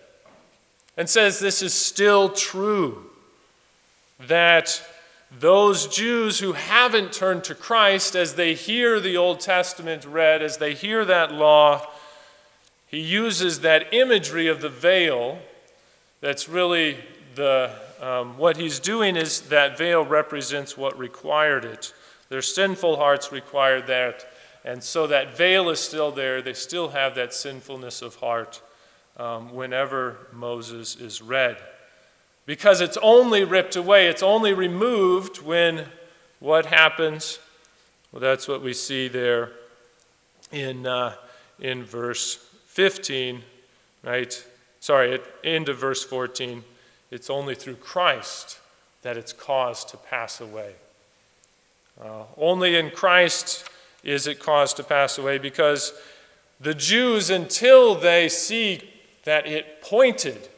and 0.97 1.09
says 1.09 1.39
this 1.39 1.63
is 1.63 1.75
still 1.75 2.29
true 2.29 3.11
that 4.19 4.83
those 5.41 5.89
Jews 5.89 6.39
who 6.39 6.53
haven't 6.53 7.13
turned 7.13 7.45
to 7.45 7.55
Christ, 7.55 8.15
as 8.15 8.35
they 8.35 8.55
hear 8.55 9.01
the 9.01 9.17
Old 9.17 9.41
Testament 9.41 10.05
read, 10.05 10.43
as 10.43 10.59
they 10.59 10.75
hear 10.75 11.05
that 11.05 11.33
law, 11.33 11.87
he 12.87 13.01
uses 13.01 13.61
that 13.61 13.93
imagery 13.93 14.47
of 14.47 14.61
the 14.61 14.69
veil. 14.69 15.39
That's 16.21 16.49
really 16.49 16.99
the, 17.35 17.73
um, 18.01 18.39
what 18.39 18.57
he's 18.57 18.79
doing 18.79 19.17
is 19.17 19.43
that 19.43 19.77
veil 19.77 20.05
represents 20.05 20.77
what 20.77 20.97
required 20.99 21.65
it. 21.65 21.93
Their 22.29 22.43
sinful 22.43 22.97
hearts 22.97 23.33
required 23.33 23.87
that. 23.89 24.27
And 24.65 24.83
so 24.83 25.07
that 25.09 25.37
veil 25.37 25.69
is 25.69 25.81
still 25.81 26.11
there. 26.11 26.41
They 26.41 26.55
still 26.55 26.91
have 26.91 27.15
that 27.17 27.35
sinfulness 27.35 28.01
of 28.01 28.15
heart 28.17 28.63
um, 29.17 29.53
whenever 29.53 30.29
Moses 30.33 30.97
is 30.97 31.21
read. 31.21 31.57
Because 32.47 32.81
it's 32.81 32.99
only 33.03 33.43
ripped 33.45 33.77
away, 33.77 34.07
it's 34.07 34.23
only 34.23 34.53
removed 34.53 35.43
when 35.43 35.87
what 36.41 36.67
happens? 36.67 37.39
Well, 38.13 38.21
that's 38.21 38.47
what 38.47 38.63
we 38.63 38.75
see 38.75 39.09
there 39.09 39.51
in, 40.53 40.87
uh, 40.87 41.15
in 41.59 41.85
verse 41.85 42.37
15, 42.67 43.43
right? 44.03 44.45
Sorry, 44.81 45.15
at 45.15 45.23
end 45.43 45.69
of 45.69 45.79
verse 45.79 46.05
14. 46.05 46.63
It's 47.11 47.31
only 47.31 47.55
through 47.55 47.77
Christ 47.77 48.59
that 49.03 49.17
it's 49.17 49.33
caused 49.33 49.89
to 49.91 49.97
pass 49.97 50.41
away. 50.41 50.75
Uh, 52.03 52.25
only 52.37 52.77
in 52.77 52.91
Christ 52.91 53.69
is 54.03 54.27
it 54.27 54.41
caused 54.41 54.77
to 54.77 54.83
pass 54.83 55.17
away 55.17 55.39
because 55.39 55.93
the 56.61 56.75
Jews, 56.75 57.31
until 57.31 57.95
they 57.95 58.29
see 58.29 58.81
that 59.25 59.47
it 59.47 59.81
pointed 59.81 60.49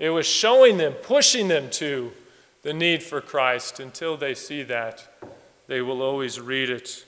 It 0.00 0.08
was 0.08 0.26
showing 0.26 0.78
them, 0.78 0.94
pushing 0.94 1.48
them 1.48 1.68
to 1.72 2.12
the 2.62 2.72
need 2.72 3.02
for 3.02 3.20
Christ. 3.20 3.78
Until 3.78 4.16
they 4.16 4.34
see 4.34 4.62
that, 4.62 5.06
they 5.68 5.82
will 5.82 6.00
always 6.00 6.40
read 6.40 6.70
it 6.70 7.04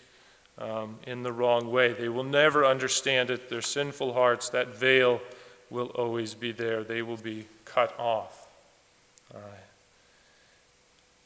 um, 0.59 0.99
in 1.07 1.23
the 1.23 1.33
wrong 1.33 1.73
way. 1.73 1.95
They 1.95 2.11
will 2.11 2.23
never 2.23 2.67
understand 2.67 3.31
it. 3.31 3.49
Their 3.49 3.63
sinful 3.63 4.13
hearts, 4.13 4.51
that 4.51 4.77
veil 4.77 5.23
will 5.71 5.87
always 5.95 6.35
be 6.35 6.53
there. 6.53 6.85
They 6.85 7.01
will 7.01 7.17
be 7.17 7.47
cut 7.65 7.99
off. 7.99 8.47
All 9.35 9.41
right. 9.41 9.59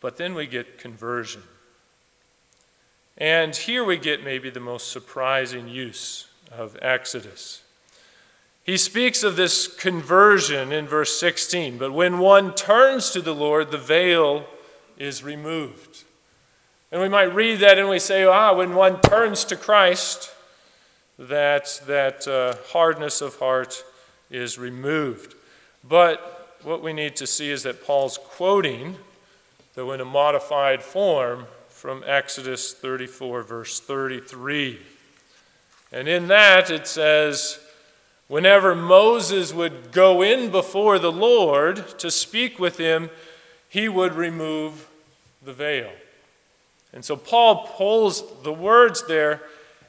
But 0.00 0.18
then 0.18 0.34
we 0.34 0.46
get 0.46 0.78
conversion. 0.78 1.42
And 3.18 3.56
here 3.56 3.82
we 3.82 3.96
get 3.96 4.22
maybe 4.22 4.50
the 4.50 4.60
most 4.60 4.92
surprising 4.92 5.68
use 5.68 6.28
of 6.52 6.78
Exodus. 6.80 7.62
He 8.66 8.76
speaks 8.76 9.22
of 9.22 9.36
this 9.36 9.68
conversion 9.68 10.72
in 10.72 10.88
verse 10.88 11.20
16, 11.20 11.78
but 11.78 11.92
when 11.92 12.18
one 12.18 12.52
turns 12.52 13.10
to 13.12 13.22
the 13.22 13.34
Lord, 13.34 13.70
the 13.70 13.78
veil 13.78 14.44
is 14.98 15.22
removed. 15.22 16.02
And 16.90 17.00
we 17.00 17.08
might 17.08 17.32
read 17.32 17.60
that 17.60 17.78
and 17.78 17.88
we 17.88 18.00
say, 18.00 18.24
ah, 18.24 18.54
when 18.54 18.74
one 18.74 19.00
turns 19.00 19.44
to 19.44 19.56
Christ, 19.56 20.34
that, 21.16 21.80
that 21.86 22.26
uh, 22.26 22.56
hardness 22.72 23.20
of 23.20 23.36
heart 23.36 23.84
is 24.32 24.58
removed. 24.58 25.36
But 25.88 26.58
what 26.64 26.82
we 26.82 26.92
need 26.92 27.14
to 27.16 27.26
see 27.26 27.50
is 27.50 27.62
that 27.62 27.84
Paul's 27.86 28.18
quoting, 28.18 28.96
though 29.74 29.92
in 29.92 30.00
a 30.00 30.04
modified 30.04 30.82
form, 30.82 31.46
from 31.68 32.02
Exodus 32.04 32.72
34, 32.72 33.44
verse 33.44 33.78
33. 33.78 34.80
And 35.92 36.08
in 36.08 36.26
that 36.26 36.68
it 36.68 36.88
says, 36.88 37.60
whenever 38.28 38.74
Moses 38.74 39.52
would 39.52 39.92
go 39.92 40.22
in 40.22 40.50
before 40.50 40.98
the 40.98 41.12
Lord 41.12 41.98
to 41.98 42.10
speak 42.10 42.58
with 42.58 42.78
him, 42.78 43.10
he 43.68 43.88
would 43.88 44.14
remove 44.14 44.88
the 45.44 45.52
veil. 45.52 45.90
And 46.92 47.04
so 47.04 47.16
Paul 47.16 47.66
pulls 47.76 48.42
the 48.42 48.52
words 48.52 49.06
there 49.06 49.42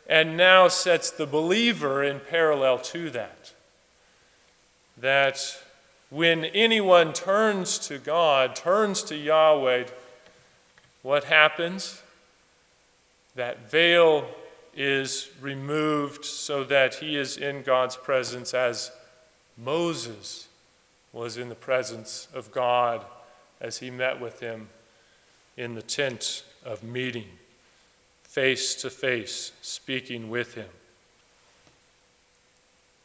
and 0.09 0.37
now 0.37 0.67
sets 0.67 1.11
the 1.11 1.25
believer 1.25 2.03
in 2.03 2.19
parallel 2.19 2.79
to 2.79 3.09
that. 3.11 3.53
That 4.97 5.57
when 6.09 6.45
anyone 6.45 7.13
turns 7.13 7.77
to 7.87 7.97
God, 7.97 8.55
turns 8.55 9.03
to 9.03 9.15
Yahweh, 9.15 9.85
what 11.01 11.25
happens? 11.25 12.01
That 13.35 13.69
veil 13.69 14.27
is 14.77 15.29
removed 15.41 16.23
so 16.23 16.63
that 16.63 16.95
he 16.95 17.17
is 17.17 17.35
in 17.35 17.63
God's 17.63 17.97
presence 17.97 18.53
as 18.53 18.91
Moses 19.57 20.47
was 21.11 21.35
in 21.35 21.49
the 21.49 21.55
presence 21.55 22.27
of 22.31 22.51
God 22.51 23.03
as 23.59 23.79
he 23.79 23.89
met 23.89 24.21
with 24.21 24.39
him 24.39 24.69
in 25.57 25.73
the 25.73 25.81
tent 25.81 26.43
of 26.63 26.83
meeting, 26.83 27.25
face 28.21 28.75
to 28.75 28.91
face, 28.91 29.51
speaking 29.63 30.29
with 30.29 30.53
him. 30.53 30.69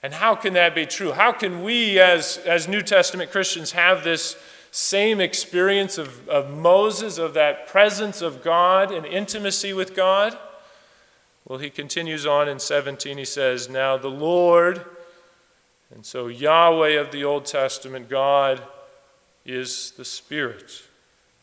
And 0.02 0.12
how 0.12 0.34
can 0.34 0.52
that 0.52 0.74
be 0.74 0.84
true? 0.84 1.12
How 1.12 1.32
can 1.32 1.64
we, 1.64 1.98
as, 1.98 2.36
as 2.44 2.68
New 2.68 2.82
Testament 2.82 3.30
Christians, 3.30 3.72
have 3.72 4.04
this 4.04 4.36
same 4.72 5.22
experience 5.22 5.96
of, 5.96 6.28
of 6.28 6.50
Moses, 6.50 7.16
of 7.16 7.32
that 7.32 7.66
presence 7.66 8.20
of 8.20 8.42
God 8.42 8.92
and 8.92 9.06
intimacy 9.06 9.72
with 9.72 9.96
God? 9.96 10.36
Well, 11.44 11.58
he 11.58 11.70
continues 11.70 12.24
on 12.26 12.48
in 12.48 12.58
17. 12.58 13.18
He 13.18 13.24
says, 13.24 13.68
Now 13.68 13.96
the 13.96 14.08
Lord, 14.08 14.84
and 15.94 16.06
so 16.06 16.28
Yahweh 16.28 17.00
of 17.00 17.10
the 17.10 17.24
Old 17.24 17.44
Testament, 17.44 18.08
God, 18.08 18.62
is 19.44 19.92
the 19.92 20.04
Spirit. 20.04 20.82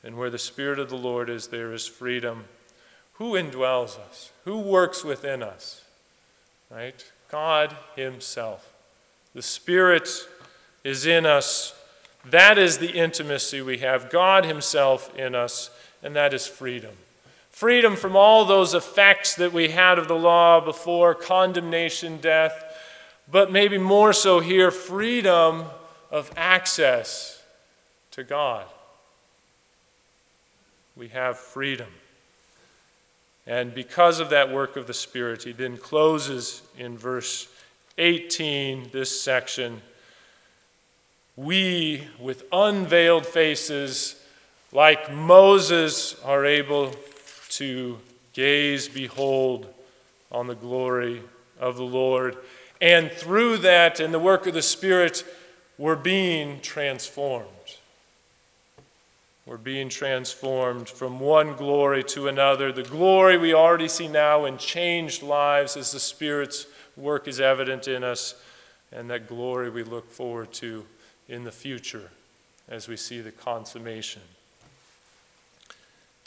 And 0.04 0.18
where 0.18 0.30
the 0.30 0.40
Spirit 0.40 0.80
of 0.80 0.90
the 0.90 0.98
Lord 0.98 1.30
is, 1.30 1.48
there 1.48 1.74
is 1.74 1.86
freedom. 1.86 2.46
Who 3.14 3.34
indwells 3.34 4.00
us? 4.00 4.32
Who 4.46 4.60
works 4.60 5.04
within 5.04 5.44
us? 5.44 5.84
Right? 6.72 7.04
God 7.30 7.76
Himself. 7.96 8.72
The 9.36 9.42
Spirit 9.42 10.10
is 10.84 11.06
in 11.06 11.26
us. 11.26 11.76
That 12.26 12.58
is 12.58 12.78
the 12.78 12.92
intimacy 12.92 13.62
we 13.62 13.80
have. 13.80 14.10
God 14.10 14.46
Himself 14.46 15.14
in 15.16 15.36
us, 15.36 15.70
and 16.02 16.16
that 16.16 16.34
is 16.34 16.48
freedom. 16.48 16.96
Freedom 17.60 17.98
from 17.98 18.16
all 18.16 18.46
those 18.46 18.74
effects 18.74 19.36
that 19.36 19.52
we 19.52 19.68
had 19.68 20.00
of 20.00 20.08
the 20.08 20.16
law 20.16 20.62
before 20.62 21.14
condemnation, 21.14 22.16
death, 22.22 22.64
but 23.30 23.52
maybe 23.52 23.78
more 23.78 24.14
so 24.14 24.40
here 24.40 24.72
freedom 24.72 25.66
of 26.10 26.32
access 26.38 27.44
to 28.12 28.24
God 28.24 28.66
we 30.96 31.10
have 31.10 31.38
freedom. 31.38 31.90
And 33.46 33.76
because 33.76 34.22
of 34.22 34.30
that 34.30 34.54
work 34.54 34.78
of 34.78 34.88
the 34.88 34.94
Spirit, 34.94 35.44
he 35.44 35.52
then 35.52 35.76
closes 35.76 36.62
in 36.78 36.98
verse 36.98 37.50
18 37.98 38.92
this 38.94 39.22
section. 39.22 39.82
We, 41.36 42.08
with 42.22 42.46
unveiled 42.54 43.26
faces, 43.26 44.26
like 44.72 45.12
Moses, 45.12 46.16
are 46.24 46.46
able 46.46 46.96
to 47.50 48.00
gaze, 48.34 48.88
behold, 48.88 49.68
on 50.32 50.48
the 50.48 50.56
glory 50.56 51.24
of 51.60 51.78
the 51.78 51.84
Lord. 51.84 52.38
And 52.82 53.12
through 53.12 53.58
that 53.58 54.00
and 54.00 54.14
the 54.14 54.20
work 54.20 54.48
of 54.48 54.54
the 54.54 54.62
Spirit, 54.62 55.24
we're 55.78 55.96
being 55.96 56.62
transformed. 56.62 57.48
We're 59.46 59.58
being 59.58 59.90
transformed 59.90 60.88
from 60.88 61.20
one 61.20 61.56
glory 61.56 62.04
to 62.04 62.28
another. 62.28 62.72
The 62.72 62.84
glory 62.84 63.38
we 63.38 63.54
already 63.54 63.88
see 63.88 64.08
now 64.08 64.46
in 64.46 64.58
changed 64.58 65.24
lives 65.24 65.76
as 65.76 65.92
the 65.92 66.00
Spirit's 66.00 66.68
work 66.96 67.28
is 67.28 67.40
evident 67.40 67.88
in 67.88 68.04
us, 68.04 68.36
and 68.92 69.10
that 69.10 69.28
glory 69.28 69.70
we 69.70 69.84
look 69.84 70.12
forward 70.12 70.54
to 70.54 70.86
in 71.28 71.44
the 71.44 71.52
future 71.52 72.12
as 72.68 72.88
we 72.88 72.96
see 72.96 73.22
the 73.22 73.32
consummation. 73.32 74.22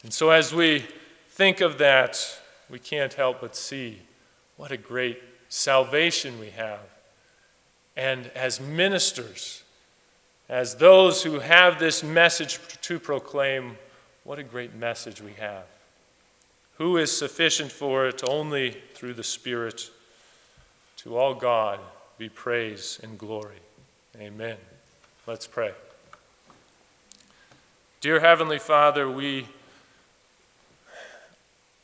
And 0.02 0.12
so, 0.12 0.30
as 0.30 0.52
we 0.52 0.84
think 1.32 1.62
of 1.62 1.78
that, 1.78 2.38
we 2.68 2.78
can't 2.78 3.14
help 3.14 3.40
but 3.40 3.56
see 3.56 4.02
what 4.58 4.70
a 4.70 4.76
great 4.76 5.18
salvation 5.48 6.38
we 6.38 6.50
have. 6.50 6.80
And 7.96 8.26
as 8.34 8.60
ministers, 8.60 9.62
as 10.48 10.74
those 10.76 11.22
who 11.22 11.38
have 11.38 11.78
this 11.78 12.04
message 12.04 12.58
to 12.82 12.98
proclaim, 12.98 13.78
what 14.24 14.38
a 14.38 14.42
great 14.42 14.74
message 14.74 15.22
we 15.22 15.32
have. 15.32 15.64
Who 16.76 16.98
is 16.98 17.16
sufficient 17.16 17.72
for 17.72 18.06
it? 18.06 18.22
Only 18.28 18.76
through 18.94 19.14
the 19.14 19.24
Spirit. 19.24 19.90
To 20.98 21.16
all 21.16 21.34
God 21.34 21.80
be 22.18 22.28
praise 22.28 23.00
and 23.02 23.18
glory. 23.18 23.60
Amen. 24.20 24.58
Let's 25.26 25.46
pray. 25.46 25.72
Dear 28.02 28.20
Heavenly 28.20 28.58
Father, 28.58 29.10
we 29.10 29.46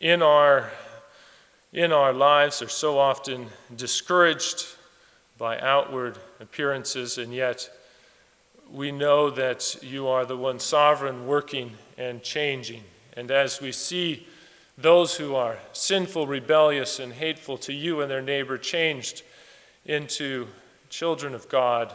in 0.00 0.22
our 0.22 0.70
in 1.72 1.92
our 1.92 2.14
lives 2.14 2.62
are 2.62 2.68
so 2.68 2.98
often 2.98 3.46
discouraged 3.76 4.66
by 5.36 5.58
outward 5.60 6.16
appearances 6.40 7.18
and 7.18 7.34
yet 7.34 7.68
we 8.70 8.92
know 8.92 9.30
that 9.30 9.82
you 9.82 10.06
are 10.08 10.26
the 10.26 10.36
one 10.36 10.58
sovereign, 10.58 11.26
working 11.26 11.72
and 11.96 12.22
changing. 12.22 12.84
And 13.16 13.30
as 13.30 13.60
we 13.60 13.72
see 13.72 14.26
those 14.76 15.16
who 15.16 15.34
are 15.34 15.58
sinful, 15.72 16.26
rebellious, 16.26 16.98
and 16.98 17.12
hateful 17.12 17.56
to 17.58 17.72
you 17.72 18.00
and 18.00 18.10
their 18.10 18.22
neighbor 18.22 18.58
changed 18.58 19.22
into 19.86 20.48
children 20.90 21.34
of 21.34 21.48
God, 21.48 21.92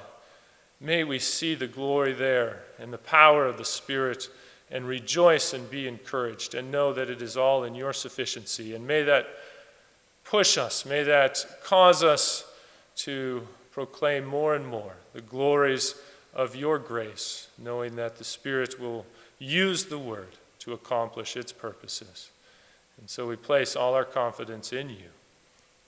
may 0.80 1.04
we 1.04 1.20
see 1.20 1.54
the 1.56 1.68
glory 1.68 2.14
there 2.14 2.64
and 2.80 2.92
the 2.92 2.98
power 2.98 3.46
of 3.46 3.58
the 3.58 3.66
Spirit 3.66 4.30
and 4.72 4.88
rejoice 4.88 5.54
and 5.54 5.70
be 5.70 5.88
encouraged 5.88 6.56
and 6.56 6.72
know 6.72 6.94
that 6.94 7.10
it 7.10 7.22
is 7.22 7.38
all 7.38 7.64
in 7.64 7.76
your 7.76 7.94
sufficiency. 7.94 8.74
And 8.74 8.88
may 8.88 9.04
that 9.04 9.28
push 10.24 10.58
us, 10.58 10.86
may 10.86 11.04
that 11.04 11.46
cause 11.64 12.04
us 12.04 12.46
to 12.98 13.48
proclaim 13.72 14.26
more 14.26 14.56
and 14.56 14.66
more 14.66 14.94
the 15.14 15.22
glories 15.22 15.96
of 16.34 16.56
your 16.56 16.80
grace, 16.80 17.48
knowing 17.58 17.96
that 17.96 18.18
the 18.18 18.24
Spirit 18.24 18.80
will 18.80 19.06
use 19.40 19.86
the 19.86 20.00
Word 20.00 20.30
to 20.60 20.74
accomplish 20.74 21.36
its 21.36 21.52
purposes. 21.52 22.30
And 23.00 23.10
so 23.10 23.28
we 23.28 23.36
place 23.36 23.76
all 23.76 23.94
our 23.94 24.06
confidence 24.06 24.72
in 24.72 24.90
you. 24.90 25.12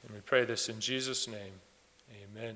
And 0.03 0.13
we 0.13 0.19
pray 0.21 0.45
this 0.45 0.69
in 0.69 0.79
Jesus' 0.79 1.27
name. 1.27 1.53
Amen. 2.37 2.55